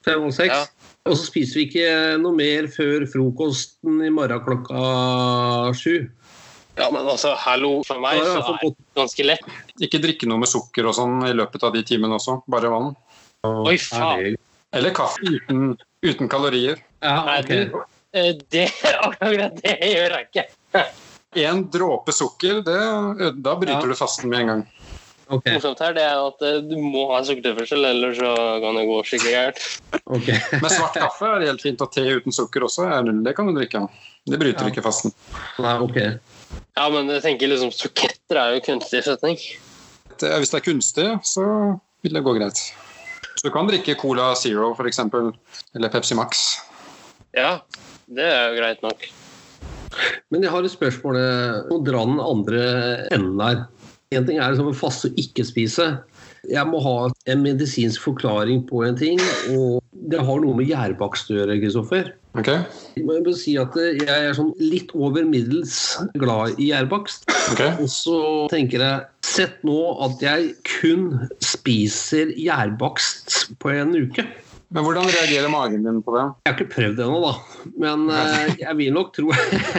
fem 0.04 0.26
og 0.28 0.34
seks, 0.36 0.52
Ja. 0.52 0.90
og 1.08 1.16
så 1.16 1.26
spiser 1.30 1.60
vi 1.62 1.66
ikke 1.70 1.88
noe 2.22 2.36
mer 2.36 2.68
før 2.72 3.06
frokosten 3.10 4.02
i 4.04 4.12
morgen 4.12 4.44
klokka 4.44 4.84
sju. 5.80 6.10
Ja, 6.76 6.90
men 6.90 7.06
altså, 7.06 7.36
hallo, 7.38 7.84
for 7.88 8.02
meg 8.02 8.20
så 8.20 8.36
er 8.42 8.60
det 8.64 8.72
ganske 8.98 9.26
lett. 9.28 9.44
Ikke 9.80 10.02
drikke 10.04 10.28
noe 10.30 10.42
med 10.42 10.50
sukker 10.50 10.88
og 10.90 10.96
sånn 10.98 11.20
i 11.28 11.34
løpet 11.38 11.64
av 11.64 11.74
de 11.76 11.84
timene 11.86 12.18
også. 12.18 12.40
Bare 12.50 12.72
vann. 12.74 12.92
Oi, 13.46 13.78
faen. 13.78 14.36
Eller 14.74 14.96
kaffe 14.98 15.22
uten, 15.22 15.76
uten 16.04 16.30
kalorier. 16.32 16.80
Ja, 17.04 17.40
okay. 17.40 17.68
Det, 18.14 18.68
akkurat 19.02 19.58
det 19.64 19.78
gjør 19.90 20.18
jeg 20.18 20.28
ikke. 20.30 20.84
Én 21.44 21.64
dråpe 21.74 22.14
sukker, 22.14 22.62
det, 22.66 22.80
da 23.42 23.56
bryter 23.58 23.82
Ja. 23.82 23.90
du 23.90 23.98
fasten 23.98 24.30
med 24.30 24.44
en 24.44 24.52
gang. 24.52 24.64
Okay. 25.34 25.54
morsomt 25.56 25.80
her, 25.80 25.94
det 25.96 26.04
er 26.04 26.20
at 26.20 26.42
eh, 26.46 26.58
du 26.68 26.76
må 26.78 27.08
ha 27.10 27.22
sukkertilførsel, 27.26 27.86
ellers 27.88 28.20
så 28.20 28.34
kan 28.62 28.76
det 28.78 28.84
gå 28.86 28.98
skikkelig 29.08 29.32
gærent. 29.34 29.62
Okay. 30.18 30.36
Men 30.62 30.70
svart 30.70 30.98
kaffe 31.00 31.30
er 31.32 31.46
helt 31.48 31.64
fint, 31.64 31.82
og 31.82 31.90
te 31.96 32.04
uten 32.20 32.36
sukker 32.36 32.66
også. 32.68 32.86
Det 33.26 33.34
kan 33.38 33.48
du 33.50 33.56
drikke. 33.58 33.82
Det 34.30 34.40
bryter 34.42 34.68
Ja. 34.68 34.74
ikke 34.74 34.84
fasten. 34.86 35.14
Nei, 35.64 35.74
ok. 35.82 35.98
Ja, 36.78 36.86
men 36.90 37.10
jeg 37.10 37.24
tenker 37.24 37.50
liksom 37.50 37.72
suketter 37.74 38.38
er 38.40 38.54
jo 38.56 38.62
kunstig 38.68 39.02
setning. 39.08 39.40
Hvis 40.22 40.52
det 40.54 40.60
er 40.60 40.64
kunstig, 40.68 41.08
så 41.26 41.46
vil 42.06 42.14
det 42.14 42.22
gå 42.24 42.36
greit. 42.38 42.60
Så 43.34 43.48
du 43.48 43.50
kan 43.56 43.68
drikke 43.68 43.96
Cola 44.00 44.30
Zero 44.38 44.72
f.eks., 44.78 45.00
eller 45.74 45.90
Pepsi 45.92 46.16
Max. 46.16 46.44
Ja, 47.34 47.58
det 48.18 48.26
er 48.30 48.50
jo 48.50 48.58
greit 48.62 48.82
nok. 48.86 49.06
Men 50.34 50.46
jeg 50.46 50.52
har 50.54 50.66
et 50.66 50.74
spørsmål. 50.74 51.20
eh, 51.22 51.70
Å 51.74 51.78
dra 51.86 52.06
den 52.10 52.20
andre 52.24 52.64
enden 53.14 53.44
her. 53.44 53.66
En 54.14 54.26
ting 54.28 54.38
er 54.38 54.54
liksom 54.54 54.72
å 54.72 54.78
faste 54.78 55.10
og 55.10 55.22
ikke 55.22 55.46
spise. 55.46 55.88
Jeg 56.52 56.68
må 56.68 56.82
ha 56.84 57.08
en 57.32 57.42
medisinsk 57.42 58.02
forklaring 58.04 58.66
på 58.68 58.82
en 58.84 58.98
ting, 59.00 59.22
og 59.56 59.80
det 60.12 60.20
har 60.20 60.42
noe 60.44 60.58
med 60.58 60.68
gjærbakst 60.68 61.32
å 61.32 61.38
gjøre, 61.38 61.56
Kristoffer. 61.62 62.12
Okay. 62.36 62.66
Jeg 62.98 63.06
må 63.06 63.16
bare 63.24 63.38
si 63.38 63.54
at 63.62 63.78
eh, 63.78 63.94
jeg 64.02 64.10
er 64.10 64.34
sånn 64.36 64.52
litt 64.60 64.90
over 64.98 65.24
middels 65.30 65.78
glad 66.20 66.58
i 66.58 66.72
gjærbakst. 66.72 67.30
Okay. 67.54 67.76
Og 67.78 67.90
så 67.94 68.18
tenker 68.54 68.82
jeg 68.84 69.10
Sett 69.34 69.62
nå 69.66 69.78
at 70.04 70.22
jeg 70.22 70.52
kun 70.68 71.06
spiser 71.42 72.34
gjærbakst 72.38 73.56
på 73.64 73.72
en 73.72 73.96
uke. 73.96 74.26
Men 74.74 74.84
hvordan 74.88 75.06
reagerer 75.06 75.52
magen 75.54 75.84
din 75.86 76.00
på 76.02 76.16
det? 76.16 76.24
Jeg 76.44 76.50
har 76.50 76.56
ikke 76.58 76.74
prøvd 76.74 76.96
det 76.98 77.04
ennå, 77.06 77.20
da. 77.22 77.34
Men 77.84 78.08
eh, 78.10 78.56
jeg 78.64 78.78
vil 78.80 78.96
nok 78.96 79.12
tro 79.14 79.30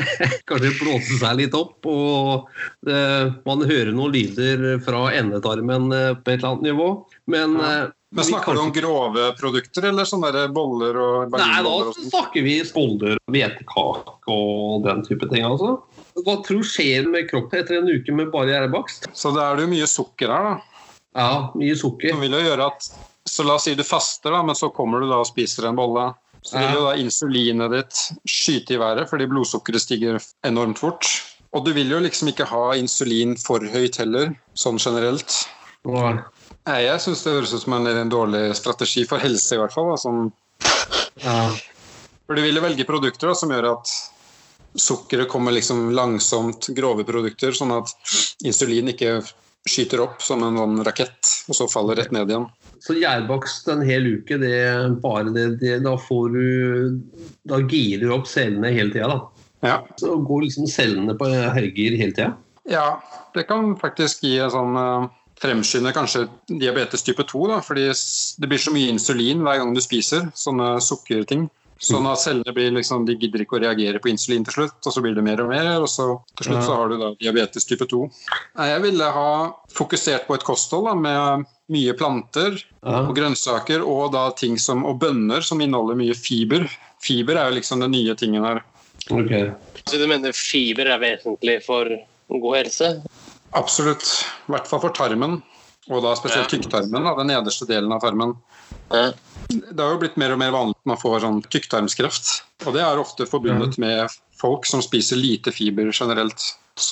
Kanskje 0.49 0.71
blåser 0.79 1.19
seg 1.19 1.41
litt 1.41 1.57
opp. 1.59 1.81
Og 1.91 2.47
eh, 2.87 3.33
man 3.49 3.65
hører 3.67 3.91
noen 3.97 4.15
lyder 4.15 4.65
fra 4.87 5.09
endetarmen 5.19 5.91
eh, 5.95 6.13
på 6.21 6.31
et 6.31 6.39
eller 6.39 6.53
annet 6.55 6.69
nivå. 6.71 6.89
Men, 7.35 7.59
Ja. 7.59 7.75
eh, 7.85 7.93
Men 8.15 8.23
Snakker 8.29 8.55
Snakker 8.55 8.55
du 8.55 8.61
om 8.63 8.73
grove 8.77 9.23
produkter, 9.41 9.89
eller 9.89 10.07
sånne 10.07 10.29
der 10.31 10.53
boller 10.55 10.95
og 11.03 11.33
Nei, 11.35 11.57
da 11.67 11.73
snakker 11.97 12.45
vi 12.47 12.53
boller, 12.71 13.19
hvetekake 13.27 14.29
og 14.31 14.85
den 14.85 15.01
type 15.03 15.27
ting. 15.33 15.43
altså. 15.49 15.81
Hva 16.23 16.37
tror 16.47 16.63
skjer 16.63 17.09
med 17.11 17.27
kroppen 17.33 17.59
etter 17.65 17.81
en 17.81 17.91
uke 17.91 18.15
med 18.15 18.31
bare 18.31 18.53
gjærbakst? 18.53 19.09
Så 19.19 19.33
det 19.35 19.43
er 19.43 19.65
jo 19.65 19.67
mye 19.73 19.89
sukker 19.91 20.31
her, 20.31 20.47
da. 20.47 20.87
Ja, 21.19 21.33
mye 21.59 21.75
sukker. 21.75 22.15
Som 22.15 22.23
vil 22.23 22.39
jo 22.39 22.45
gjøre 22.47 22.71
at 22.71 22.87
Så 23.29 23.45
la 23.47 23.55
oss 23.57 23.65
si 23.65 23.75
du 23.75 23.85
faster, 23.87 24.31
da, 24.35 24.43
men 24.45 24.57
så 24.59 24.69
kommer 24.75 25.01
du 25.01 25.09
da 25.09 25.23
og 25.23 25.29
spiser 25.29 25.69
en 25.71 25.79
bolle. 25.79 26.11
Så 26.45 26.59
vil 26.61 26.75
jo 26.77 26.83
da 26.85 26.93
insulinet 27.01 27.73
ditt 27.73 28.01
skyte 28.29 28.75
i 28.77 28.81
været 28.81 29.09
fordi 29.09 29.25
blodsukkeret 29.31 29.81
stiger 29.81 30.19
enormt 30.45 30.79
fort. 30.83 31.09
Og 31.57 31.65
du 31.65 31.71
vil 31.73 31.89
jo 31.89 32.03
liksom 32.05 32.29
ikke 32.33 32.45
ha 32.51 32.75
insulin 32.77 33.33
for 33.41 33.65
høyt 33.73 33.97
heller, 34.03 34.35
sånn 34.59 34.77
generelt. 34.83 35.39
Nei. 35.89 36.19
Nei, 36.67 36.81
Jeg 36.85 37.01
syns 37.05 37.23
det 37.25 37.33
høres 37.37 37.55
ut 37.55 37.63
som 37.65 37.77
en, 37.79 37.87
en 37.89 38.13
dårlig 38.13 38.43
strategi 38.59 39.05
for 39.09 39.23
helse, 39.23 39.55
i 39.55 39.61
hvert 39.61 39.73
fall. 39.73 39.93
Da, 39.93 39.97
som, 40.01 40.33
Ja. 41.23 41.39
for 42.27 42.37
du 42.37 42.43
vil 42.43 42.57
jo 42.59 42.65
velge 42.65 42.85
produkter 42.89 43.31
da, 43.31 43.35
som 43.39 43.53
gjør 43.55 43.71
at 43.77 43.93
sukkeret 44.75 45.31
kommer 45.31 45.55
liksom 45.55 45.93
langsomt, 45.95 46.69
grove 46.75 47.05
produkter, 47.07 47.55
sånn 47.55 47.73
at 47.77 47.93
insulin 48.45 48.91
ikke 48.91 49.21
skyter 49.69 50.03
opp 50.05 50.21
som 50.25 50.43
en 50.45 50.59
sånn 50.59 50.81
rakett, 50.85 51.31
og 51.49 51.57
så 51.57 51.69
faller 51.71 52.01
rett 52.01 52.13
ned 52.13 52.33
igjen. 52.33 52.49
Så 52.85 52.97
gjærbakst 52.99 53.69
en 53.73 53.83
hel 53.87 54.07
uke, 54.19 54.37
det 54.41 54.57
bare 55.01 55.33
det, 55.33 55.47
det 55.63 55.79
Da 55.87 55.95
får 55.97 56.35
du 56.35 57.01
Da 57.49 57.63
girer 57.65 58.05
du 58.05 58.13
opp 58.17 58.29
cellene 58.29 58.75
hele 58.75 58.93
tida, 58.93 59.09
da. 59.09 59.21
Ja. 59.65 59.77
Så 59.97 60.19
går 60.21 60.45
liksom 60.45 60.69
cellene 60.69 61.17
på 61.17 61.29
herger 61.33 61.97
hele 61.97 62.13
tida. 62.13 62.35
Ja, 62.69 63.01
det 63.35 63.47
kan 63.49 63.75
faktisk 63.81 64.25
gi 64.25 64.37
en 64.41 64.53
sånn 64.53 64.77
eh, 64.81 65.11
Fremskynde 65.41 65.91
kanskje 65.93 66.29
diabetes 66.47 67.03
type 67.05 67.25
2, 67.27 67.41
da, 67.51 67.57
fordi 67.65 67.89
det 67.91 68.49
blir 68.49 68.61
så 68.63 68.73
mye 68.73 68.93
insulin 68.93 69.43
hver 69.45 69.59
gang 69.61 69.73
du 69.75 69.81
spiser 69.83 70.29
sånne 70.39 70.77
sukkerting. 70.85 71.49
Sånn 71.83 72.07
at 72.07 72.23
cellene 72.23 72.55
blir 72.55 72.71
liksom, 72.73 73.03
de 73.05 73.17
gidder 73.19 73.43
ikke 73.43 73.59
å 73.59 73.63
reagere 73.65 73.99
på 74.01 74.09
insulin 74.13 74.47
til 74.47 74.55
slutt, 74.57 74.79
og 74.87 74.95
så 74.95 75.03
blir 75.05 75.17
det 75.17 75.25
mer 75.27 75.43
og 75.43 75.51
mer, 75.51 75.73
og 75.83 75.91
så 75.91 76.07
til 76.39 76.49
slutt 76.49 76.65
så 76.65 76.79
har 76.79 76.93
du 76.93 76.97
da 77.01 77.11
diabetes 77.19 77.67
type 77.69 77.89
2. 77.91 78.01
Jeg 78.71 78.85
ville 78.87 79.11
ha 79.19 79.33
fokusert 79.75 80.29
på 80.29 80.39
et 80.39 80.47
kosthold 80.47 80.87
da, 80.89 80.95
med 80.97 81.51
mye 81.73 81.95
planter 81.97 82.59
Ja. 82.85 83.01
og 83.09 83.15
grønnsaker, 83.17 83.81
og 83.81 84.13
da 84.13 84.31
ting 84.37 84.59
som, 84.61 84.85
og 84.85 84.99
bønner 85.01 85.43
som 85.43 85.61
inneholder 85.61 85.97
mye 85.97 86.15
fiber. 86.15 86.69
Fiber 87.01 87.37
er 87.41 87.51
jo 87.51 87.59
liksom 87.59 87.81
den 87.81 87.95
nye 87.95 88.15
tingen 88.15 88.45
her. 88.45 88.63
Okay. 89.11 89.51
Så 89.87 89.99
du 90.01 90.07
mener 90.09 90.33
fiber 90.33 90.89
er 90.89 91.01
vesentlig 91.01 91.63
for 91.65 91.89
god 92.29 92.57
helse? 92.57 93.03
Absolutt. 93.55 94.25
I 94.49 94.53
hvert 94.53 94.69
fall 94.69 94.81
for 94.81 94.95
tarmen. 94.97 95.43
Og 95.93 96.01
da 96.01 96.15
spesielt 96.17 96.49
tykktarmen, 96.49 97.05
den 97.19 97.29
nederste 97.29 97.67
delen 97.69 97.93
av 97.93 98.01
tarmen. 98.01 98.33
Det 98.89 99.77
har 99.81 99.93
jo 99.93 100.01
blitt 100.01 100.17
mer 100.17 100.33
og 100.33 100.41
mer 100.41 100.55
vanlig 100.55 100.77
at 100.79 100.89
man 100.89 101.01
får 101.01 101.21
sånn 101.27 101.43
tykktarmskreft. 101.53 102.31
Og 102.65 102.73
det 102.77 102.81
er 102.81 103.01
ofte 103.01 103.27
forbundet 103.29 103.77
med 103.83 104.09
folk 104.41 104.65
som 104.67 104.81
spiser 104.85 105.21
lite 105.21 105.53
fiber 105.53 105.91
generelt. 105.93 106.41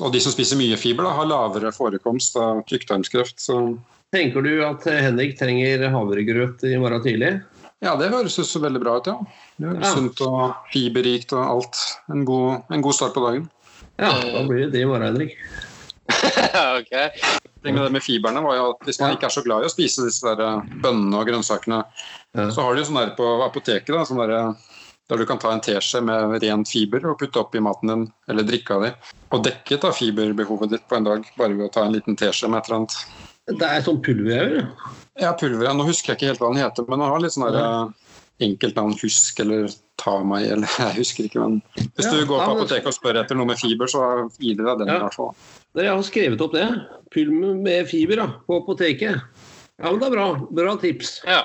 Og 0.05 0.13
de 0.13 0.21
som 0.21 0.35
spiser 0.35 0.61
mye 0.61 0.77
fiber, 0.77 1.09
da, 1.09 1.15
har 1.17 1.31
lavere 1.31 1.73
forekomst 1.75 2.37
av 2.37 2.61
tykktarmskreft. 2.69 3.41
Så 3.41 3.57
Tenker 4.13 4.45
du 4.45 4.53
at 4.67 4.85
Henrik 4.85 5.39
trenger 5.39 5.87
havregrøt 5.95 6.65
i 6.69 6.75
morgen 6.81 7.03
tidlig? 7.05 7.33
ja, 7.83 7.97
det 7.99 8.11
høres 8.13 8.37
jo 8.39 8.45
så 8.47 8.61
veldig 8.63 8.79
bra 8.83 8.93
ut, 9.01 9.09
ja. 9.11 9.17
Det 9.59 9.67
høres 9.71 9.83
Ja. 9.89 9.95
sunt 9.97 10.21
og 10.23 10.69
fiberrikt 10.73 11.33
og 11.35 11.43
alt. 11.43 11.79
En 12.13 12.25
god, 12.25 12.63
en 12.71 12.83
god 12.85 12.95
start 12.95 13.15
på 13.17 13.25
dagen. 13.25 13.49
Ja, 13.99 14.13
da 14.21 14.43
blir 14.47 14.67
det 14.67 14.73
det 14.77 14.83
i 14.83 14.87
morgen, 14.87 15.03
Henrik. 15.09 15.33
ok. 16.79 16.93
Det 17.63 17.73
med 17.73 17.83
det 17.83 17.93
med 17.93 18.03
fiberne 18.03 18.43
var 18.43 18.57
jo 18.57 18.69
at 18.73 18.87
Hvis 18.87 19.01
man 19.01 19.17
ikke 19.17 19.27
er 19.27 19.35
så 19.35 19.43
glad 19.45 19.63
i 19.65 19.67
å 19.67 19.73
spise 19.73 20.05
disse 20.07 20.23
der 20.29 20.41
eh, 20.45 20.63
bønnene 20.83 21.19
og 21.19 21.27
grønnsakene, 21.27 21.81
Ja. 22.37 22.47
så 22.51 22.63
har 22.63 22.75
de 22.75 22.83
jo 22.85 22.89
sånn 22.93 23.01
der 23.01 23.11
på 23.17 23.27
apoteket 23.45 23.91
da, 23.93 24.05
sånn 24.09 24.21
der, 24.23 24.55
der 25.11 25.17
du 25.21 25.27
kan 25.27 25.39
ta 25.43 25.51
en 25.53 25.61
teskje 25.65 26.01
med 26.05 26.39
rent 26.43 26.69
fiber 26.71 27.05
og 27.11 27.19
putte 27.19 27.41
oppi 27.43 27.61
maten 27.61 27.89
din, 27.91 28.07
eller 28.29 28.47
drikke 28.47 28.77
av 28.77 28.83
det. 28.87 28.93
Og 29.33 29.43
dekket 29.45 29.85
av 29.89 29.97
fiberbehovet 29.99 30.71
ditt 30.77 30.87
på 30.89 30.97
en 31.01 31.05
dag 31.11 31.27
bare 31.37 31.55
ved 31.57 31.67
å 31.67 31.73
ta 31.73 31.85
en 31.87 31.93
liten 31.99 32.17
teskje 32.17 32.49
med 32.49 32.63
et 32.63 32.71
eller 32.71 32.83
annet. 32.83 32.97
Det 33.51 33.67
er 33.67 33.83
sånn 33.83 33.99
pulver. 34.05 34.61
Ja, 35.21 35.33
pulver, 35.39 35.67
ja. 35.67 35.73
Nå 35.75 35.87
husker 35.89 36.13
jeg 36.13 36.21
ikke 36.21 36.31
helt 36.33 36.43
hva 36.45 36.53
den 36.53 36.63
heter, 36.63 36.87
men 36.89 37.03
den 37.03 37.11
har 37.11 37.23
litt 37.25 37.35
sånn 37.35 37.49
der 37.51 37.59
eh, 37.59 38.13
enkeltnavn. 38.47 38.95
Husk 39.03 39.41
eller 39.43 39.67
ta 40.01 40.15
meg, 40.27 40.47
eller 40.55 40.71
jeg 40.85 40.99
husker 41.01 41.27
ikke. 41.29 41.43
Men 41.43 41.59
hvis 41.97 42.07
Ja, 42.07 42.13
du 42.15 42.27
går 42.31 42.45
på 42.47 42.57
apoteket 42.57 42.91
og 42.93 42.97
spør 42.97 43.19
etter 43.23 43.39
noe 43.39 43.51
med 43.51 43.59
fiber, 43.61 43.91
så 43.91 44.05
gir 44.39 44.59
de 44.61 44.67
deg 44.69 44.83
den 44.85 44.93
Ja. 44.93 45.01
i 45.01 45.05
hvert 45.07 45.19
fall. 45.19 45.33
Jeg 45.79 45.89
har 45.91 46.05
skrevet 46.07 46.45
opp 46.45 46.55
det. 46.55 46.69
Pulver 47.15 47.57
med 47.67 47.89
fiber 47.91 48.23
da, 48.23 48.29
på 48.47 48.61
apoteket. 48.63 49.21
Ja, 49.83 49.89
men 49.91 49.99
det 49.99 50.07
er 50.07 50.15
bra. 50.15 50.27
Bra 50.55 50.77
tips. 50.79 51.17
Ja. 51.27 51.43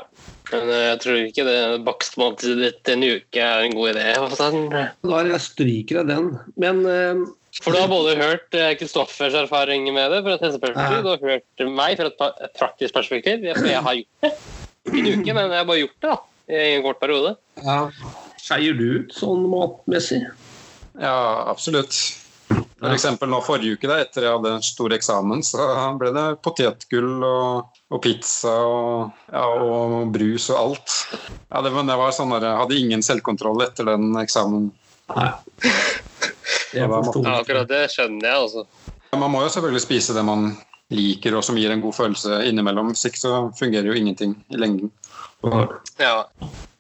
Men 0.52 0.70
eh, 0.70 0.84
jeg 0.92 1.00
tror 1.04 1.18
ikke 1.26 1.46
det 1.48 1.58
bakstmåltidet 1.88 2.60
ditt 2.62 2.92
en 2.94 3.06
uke 3.08 3.42
er 3.42 3.66
en 3.66 3.74
god 3.76 3.96
idé. 3.96 4.06
Da 4.38 5.18
er 5.24 5.32
jeg 5.34 5.44
stryker 5.48 6.02
jeg 6.04 6.10
den. 6.14 6.30
Men 6.62 6.84
eh, 6.86 7.26
For 7.64 7.74
du 7.74 7.80
har 7.82 7.90
både 7.90 8.14
hørt 8.20 8.54
eh, 8.56 8.76
Kristoffers 8.80 9.34
erfaring 9.36 9.88
med 9.94 10.12
det 10.14 10.22
fra 10.26 10.36
et 10.38 10.44
helseperspektiv, 10.46 10.98
Ja. 10.98 11.02
du 11.02 11.10
har 11.10 11.24
hørt 11.34 11.66
meg 11.80 11.98
fra 11.98 12.12
et 12.12 12.54
praktisk 12.60 12.94
perspektiv. 12.94 13.44
Jeg 13.48 13.82
har 13.84 13.98
gjort 13.98 14.28
det. 14.28 14.34
Ikke 14.88 15.00
en 15.02 15.22
uke, 15.22 15.34
men 15.34 15.50
jeg 15.52 15.58
har 15.60 15.66
bare 15.68 15.82
gjort 15.82 15.98
det 16.06 16.12
da, 16.14 16.18
i 16.54 16.76
en 16.78 16.86
kort 16.86 17.00
periode. 17.02 17.34
ja, 17.66 17.80
skeier 18.40 18.78
du 18.78 18.86
ut 19.02 19.12
sånn 19.18 19.44
matmessig? 19.52 20.22
Ja, 21.02 21.18
absolutt. 21.52 21.98
For 22.78 22.94
eksempel 22.94 23.28
nå 23.28 23.42
forrige 23.44 23.74
uke, 23.76 23.90
da, 23.90 23.98
etter 24.06 24.24
jeg 24.28 24.32
hadde 24.38 24.52
en 24.56 24.64
stor 24.64 24.94
eksamen, 24.96 25.42
så 25.44 25.66
ble 26.00 26.12
det 26.16 26.26
potetgull 26.46 27.24
og, 27.26 27.74
og 27.92 28.02
pizza 28.06 28.54
og, 28.70 29.18
ja, 29.34 29.44
og 29.50 30.14
brus 30.14 30.46
og 30.54 30.60
alt. 30.62 30.96
Ja, 31.50 31.64
det, 31.66 31.74
men 31.74 31.90
det 31.90 31.98
var 32.00 32.14
sånn 32.16 32.32
der, 32.38 32.46
Jeg 32.52 32.62
hadde 32.62 32.80
ingen 32.80 33.04
selvkontroll 33.04 33.66
etter 33.66 33.90
den 33.90 34.14
eksamen. 34.22 34.70
Nei. 35.18 35.32
Det 36.72 36.80
Ja, 36.80 36.88
Ja, 36.88 37.36
akkurat 37.40 37.68
det 37.70 37.84
skjønner 37.94 38.28
jeg, 38.28 38.38
altså. 38.48 38.66
Man 39.18 39.32
må 39.32 39.42
jo 39.46 39.52
selvfølgelig 39.54 39.86
spise 39.86 40.16
det 40.18 40.26
man 40.28 40.52
liker 40.94 41.36
og 41.36 41.44
som 41.44 41.58
gir 41.60 41.72
en 41.74 41.84
god 41.84 41.96
følelse 41.96 42.42
innimellom. 42.48 42.94
Hvis 42.94 43.08
ikke 43.10 43.24
så 43.24 43.34
fungerer 43.60 43.90
jo 43.90 43.98
ingenting 43.98 44.38
i 44.54 44.60
lengden. 44.60 44.92
Ja. 46.00 46.24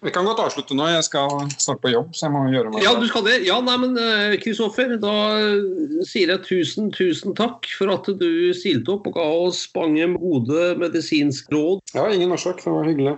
Vi 0.02 0.12
kan 0.14 0.26
godt 0.26 0.40
avslutte 0.40 0.76
nå. 0.78 0.86
Jeg 0.92 1.04
skal 1.08 1.30
snart 1.58 1.82
på 1.82 1.92
jobb, 1.92 2.14
så 2.16 2.28
jeg 2.28 2.34
må 2.36 2.44
gjøre 2.54 2.72
meg 2.74 2.86
Ja, 2.86 2.94
du 2.98 3.06
skal 3.10 3.26
det? 3.26 3.40
Ja, 3.48 3.58
nei, 3.66 3.76
men 3.82 3.98
eh, 4.02 4.38
Kristoffer, 4.42 4.94
da 5.02 5.14
eh, 5.42 6.02
sier 6.08 6.34
jeg 6.34 6.44
tusen, 6.46 6.92
tusen 6.94 7.36
takk 7.38 7.68
for 7.78 7.92
at 7.94 8.10
du 8.22 8.54
silte 8.58 8.94
opp 8.94 9.10
og 9.10 9.18
ga 9.18 9.28
oss 9.48 9.66
mange 9.78 10.10
gode 10.18 10.72
medisinske 10.82 11.54
råd. 11.54 11.84
Ja, 11.98 12.08
ingen 12.14 12.34
årsak. 12.34 12.62
Det 12.64 12.74
var 12.74 12.88
hyggelig. 12.88 13.18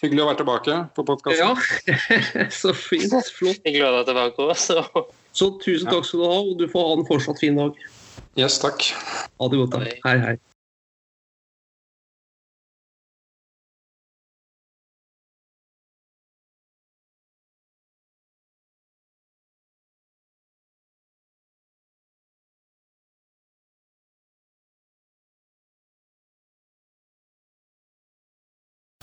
Hyggelig 0.00 0.24
å 0.24 0.28
være 0.30 0.40
tilbake 0.40 0.78
på 0.96 1.06
podkasten. 1.10 1.42
Ja, 1.44 2.46
så 2.62 2.74
fint. 2.78 3.12
Flott. 3.36 3.60
Jeg 3.66 3.76
gleder 3.76 4.00
meg 4.00 4.08
tilbake 4.08 4.52
også. 4.54 5.08
Så. 5.32 5.50
Tusen 5.62 5.88
takk 5.90 6.04
skal 6.06 6.22
du 6.22 6.26
ha, 6.26 6.38
og 6.42 6.58
du 6.58 6.66
får 6.70 6.86
ha 6.88 6.98
en 6.98 7.06
fortsatt 7.08 7.40
fin 7.42 7.58
dag. 7.58 7.76
Yes, 8.38 8.58
takk. 8.62 8.82
Ha 9.40 9.50
det 9.50 9.60
godt. 9.62 9.72
da. 9.76 9.82
Hei. 9.84 9.98
Hei, 10.06 10.18
hei. 10.26 10.36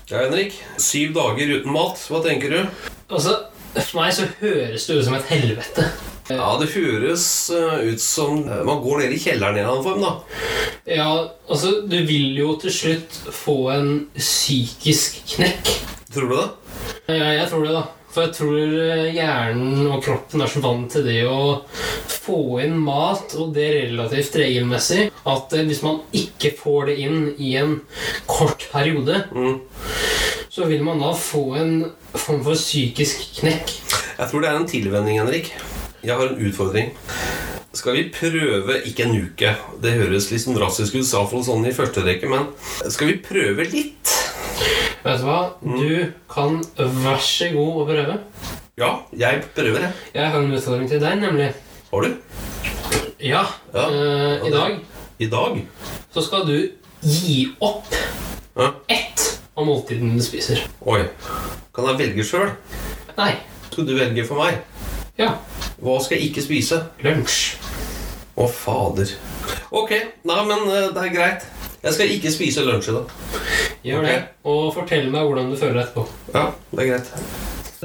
Ja, 0.09 0.21
Henrik. 0.23 0.53
Syv 0.79 1.13
dager 1.15 1.49
uten 1.57 1.73
mat. 1.75 1.99
Hva 2.07 2.21
tenker 2.23 2.53
du? 2.53 2.59
Altså, 3.11 3.33
For 3.77 3.99
meg 3.99 4.13
så 4.15 4.27
høres 4.39 4.87
det 4.87 4.95
ut 4.97 5.05
som 5.05 5.17
et 5.17 5.27
helvete. 5.29 5.83
Ja, 6.29 6.57
Det 6.59 6.69
høres 6.73 7.25
eh, 7.55 7.91
ut 7.93 8.01
som 8.03 8.41
man 8.45 8.81
går 8.83 9.03
ned 9.05 9.13
i 9.15 9.19
kjelleren 9.21 9.57
i 9.57 9.61
en 9.63 9.69
annen 9.71 9.83
form. 9.85 10.01
da. 10.01 10.15
Ja, 10.87 11.09
altså, 11.49 11.81
du 11.87 11.97
vil 12.07 12.35
jo 12.37 12.55
til 12.61 12.71
slutt 12.75 13.21
få 13.33 13.57
en 13.75 13.91
psykisk 14.17 15.21
knekk. 15.35 15.71
Tror 16.13 16.27
du 16.31 16.35
det? 16.35 16.47
Ja, 17.11 17.31
jeg 17.41 17.47
tror 17.51 17.63
det, 17.67 17.75
da. 17.77 17.85
For 18.11 18.25
jeg 18.25 18.33
tror 18.33 18.75
eh, 18.81 19.13
hjernen 19.13 19.87
og 19.93 19.99
kroppen 20.03 20.41
er 20.41 20.49
så 20.49 20.61
vant 20.63 20.89
til 20.95 21.03
det 21.05 21.19
å 21.29 21.61
få 22.09 22.37
inn 22.63 22.75
mat, 22.81 23.35
og 23.37 23.51
det 23.55 23.67
relativt 23.75 24.35
regelmessig, 24.41 25.09
at 25.27 25.53
eh, 25.53 25.65
hvis 25.69 25.83
man 25.85 25.99
ikke 26.17 26.53
får 26.57 26.89
det 26.89 26.95
inn 27.05 27.19
i 27.37 27.53
en 27.61 27.77
kort 28.27 28.65
periode, 28.73 29.23
Mm. 29.31 29.59
så 30.49 30.65
vil 30.65 30.81
man 30.83 30.99
da 31.03 31.11
få 31.13 31.43
en 31.61 31.73
form 32.17 32.41
for 32.47 32.57
psykisk 32.57 33.27
knekk. 33.41 33.75
Jeg 34.17 34.31
tror 34.31 34.41
det 34.41 34.49
er 34.49 34.57
en 34.63 34.71
tilvenning, 34.71 35.19
Henrik. 35.21 35.51
Jeg 36.03 36.15
har 36.17 36.27
en 36.29 36.41
utfordring. 36.47 36.91
Skal 37.77 37.93
vi 37.97 38.03
prøve 38.13 38.77
ikke 38.89 39.05
en 39.05 39.15
uke? 39.27 39.51
Det 39.83 39.93
høres 39.99 40.29
litt 40.31 40.41
sånn 40.43 40.57
drastisk 40.57 40.95
ut, 40.97 41.09
for 41.29 41.43
sånn 41.45 41.65
i 41.67 41.73
første 41.75 42.03
rekke, 42.05 42.29
men 42.31 42.47
skal 42.89 43.11
vi 43.11 43.17
prøve 43.25 43.65
litt? 43.69 44.13
Vet 45.03 45.21
du 45.21 45.25
hva? 45.27 45.39
Du 45.61 46.13
kan 46.31 46.61
vær 46.77 47.21
så 47.23 47.51
god 47.53 47.81
å 47.83 47.85
prøve. 47.89 48.17
Ja, 48.77 48.91
jeg 49.17 49.43
prøver, 49.55 49.85
jeg. 49.87 49.93
Jeg 50.13 50.31
har 50.33 50.41
en 50.41 50.53
utfordring 50.57 50.89
til 50.89 51.01
deg, 51.01 51.19
nemlig. 51.21 51.51
Har 51.91 52.01
du? 52.05 52.15
Ja, 53.23 53.43
Ja. 53.73 53.85
eh, 53.89 54.47
i 54.47 54.51
dag 54.51 54.79
I 55.19 55.25
dag? 55.25 55.61
så 56.13 56.21
skal 56.21 56.45
du 56.45 56.69
gi 57.01 57.53
opp 57.61 57.85
Ja. 58.57 58.71
ett 58.89 59.39
av 59.57 59.65
måltidene 59.65 60.15
du 60.17 60.21
spiser. 60.21 60.61
Oi. 60.85 61.03
Kan 61.73 61.85
jeg 61.85 61.97
velge 61.97 62.23
sjøl? 62.23 62.51
Nei. 63.17 63.35
Skal 63.71 63.85
du 63.85 63.95
velge 63.97 64.25
for 64.27 64.35
meg? 64.43 64.61
Ja. 65.17 65.33
Hva 65.77 65.99
skal 66.01 66.17
jeg 66.17 66.31
ikke 66.31 66.41
spise? 66.41 66.79
Lunsj. 67.05 67.57
Å, 68.37 68.47
fader. 68.49 69.11
Ok, 69.77 69.91
nei, 70.25 70.37
men 70.49 70.63
eh, 70.73 70.89
det 70.93 71.03
er 71.03 71.13
greit. 71.13 71.45
Jeg 71.83 71.93
skal 71.93 72.13
ikke 72.15 72.31
spise 72.33 72.63
lunsj 72.65 72.89
i 72.89 72.95
dag. 72.95 73.11
Gjør 73.85 74.01
okay. 74.01 74.15
det. 74.15 74.23
Og 74.49 74.71
fortell 74.73 75.11
meg 75.13 75.27
hvordan 75.27 75.51
du 75.53 75.57
føler 75.59 75.83
etterpå. 75.83 76.07
Ja, 76.33 76.47
det 76.71 76.81
er 76.81 76.89
greit. 76.95 77.11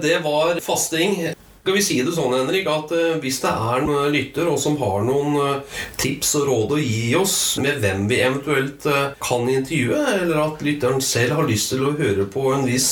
Det 0.01 0.15
var 0.25 0.61
fasting. 0.65 1.19
Skal 1.63 1.77
vi 1.77 1.83
si 1.85 1.99
det 2.01 2.15
sånn, 2.17 2.33
Henrik, 2.33 2.71
at 2.73 2.95
eh, 2.97 3.19
hvis 3.21 3.43
det 3.45 3.53
er 3.53 3.85
en 3.85 3.93
lytter 4.15 4.49
og 4.49 4.57
som 4.63 4.79
har 4.81 5.05
noen 5.05 5.37
eh, 5.43 5.83
tips 6.01 6.33
og 6.41 6.49
råd 6.49 6.73
å 6.79 6.81
gi 6.81 7.11
oss 7.21 7.37
med 7.61 7.85
hvem 7.85 8.09
vi 8.09 8.23
eventuelt 8.25 8.89
kan 9.21 9.45
intervjue, 9.53 10.01
eller 10.17 10.41
at 10.47 10.65
lytteren 10.65 11.05
selv 11.05 11.43
har 11.43 11.53
lyst 11.53 11.75
til 11.75 11.85
å 11.85 11.93
høre 12.01 12.25
på 12.33 12.49
en 12.57 12.65
viss, 12.67 12.89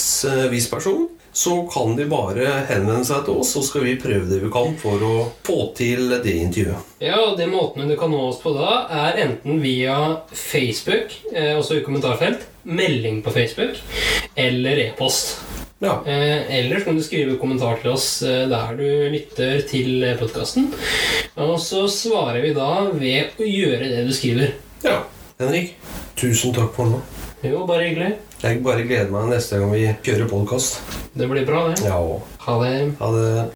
viss 0.53 0.69
person, 0.69 1.09
så 1.33 1.61
kan 1.71 1.95
de 1.97 2.07
bare 2.11 2.47
henvende 2.69 3.05
seg 3.07 3.25
til 3.27 3.38
oss, 3.40 3.53
så 3.55 3.62
skal 3.62 3.85
vi 3.87 3.97
prøve 4.03 4.27
det 4.31 4.40
vi 4.43 4.51
kan 4.53 4.75
for 4.81 5.03
å 5.07 5.12
få 5.47 5.59
til 5.79 6.09
det 6.25 6.35
intervjuet. 6.43 6.88
Ja, 7.05 7.21
og 7.29 7.37
De 7.38 7.47
måtene 7.51 7.87
du 7.88 7.97
kan 8.01 8.11
nå 8.11 8.21
oss 8.29 8.40
på 8.43 8.53
da, 8.57 8.87
er 9.07 9.21
enten 9.27 9.61
via 9.62 9.97
Facebook, 10.33 11.14
eh, 11.33 11.55
også 11.59 11.79
i 11.79 11.85
kommentarfelt, 11.87 12.43
melding 12.64 13.23
på 13.23 13.31
Facebook, 13.35 13.79
eller 14.37 14.85
e-post. 14.88 15.38
Ja, 15.81 16.03
Eh, 16.05 16.51
ellers 16.59 16.85
kan 16.85 16.97
du 16.97 17.01
skrive 17.03 17.38
kommentar 17.40 17.79
til 17.81 17.95
oss 17.95 18.23
eh, 18.23 18.43
der 18.51 18.75
du 18.77 18.85
lytter 19.14 19.62
til 19.64 20.03
podkasten. 20.21 20.66
Og 21.40 21.55
så 21.62 21.87
svarer 21.88 22.43
vi 22.45 22.51
da 22.53 22.90
ved 22.93 23.38
å 23.40 23.47
gjøre 23.49 23.88
det 23.88 24.05
du 24.05 24.12
skriver. 24.12 24.53
ja. 24.85 24.99
Henrik, 25.40 25.71
tusen 26.21 26.53
takk 26.53 26.75
for 26.77 26.85
nå. 26.85 26.99
Jo, 27.40 27.62
bare 27.64 27.87
hyggelig. 27.88 28.11
Jeg 28.40 28.62
bare 28.64 28.85
gleder 28.88 29.11
meg 29.12 29.26
neste 29.35 29.59
gang 29.61 29.72
vi 29.74 29.83
kjører 30.07 30.29
podkast. 30.31 30.79
Det 31.12 31.26
blir 31.29 31.44
bra, 31.48 31.66
det. 31.68 31.83
Ja, 31.85 31.98
Ha 32.46 32.55
det. 32.64 32.76
ha 33.00 33.09
det. 33.12 33.53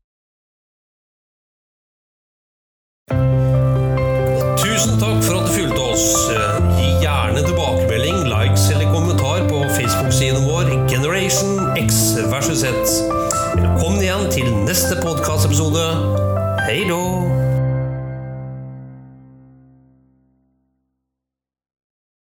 Tusen 4.60 4.98
takk 5.00 5.13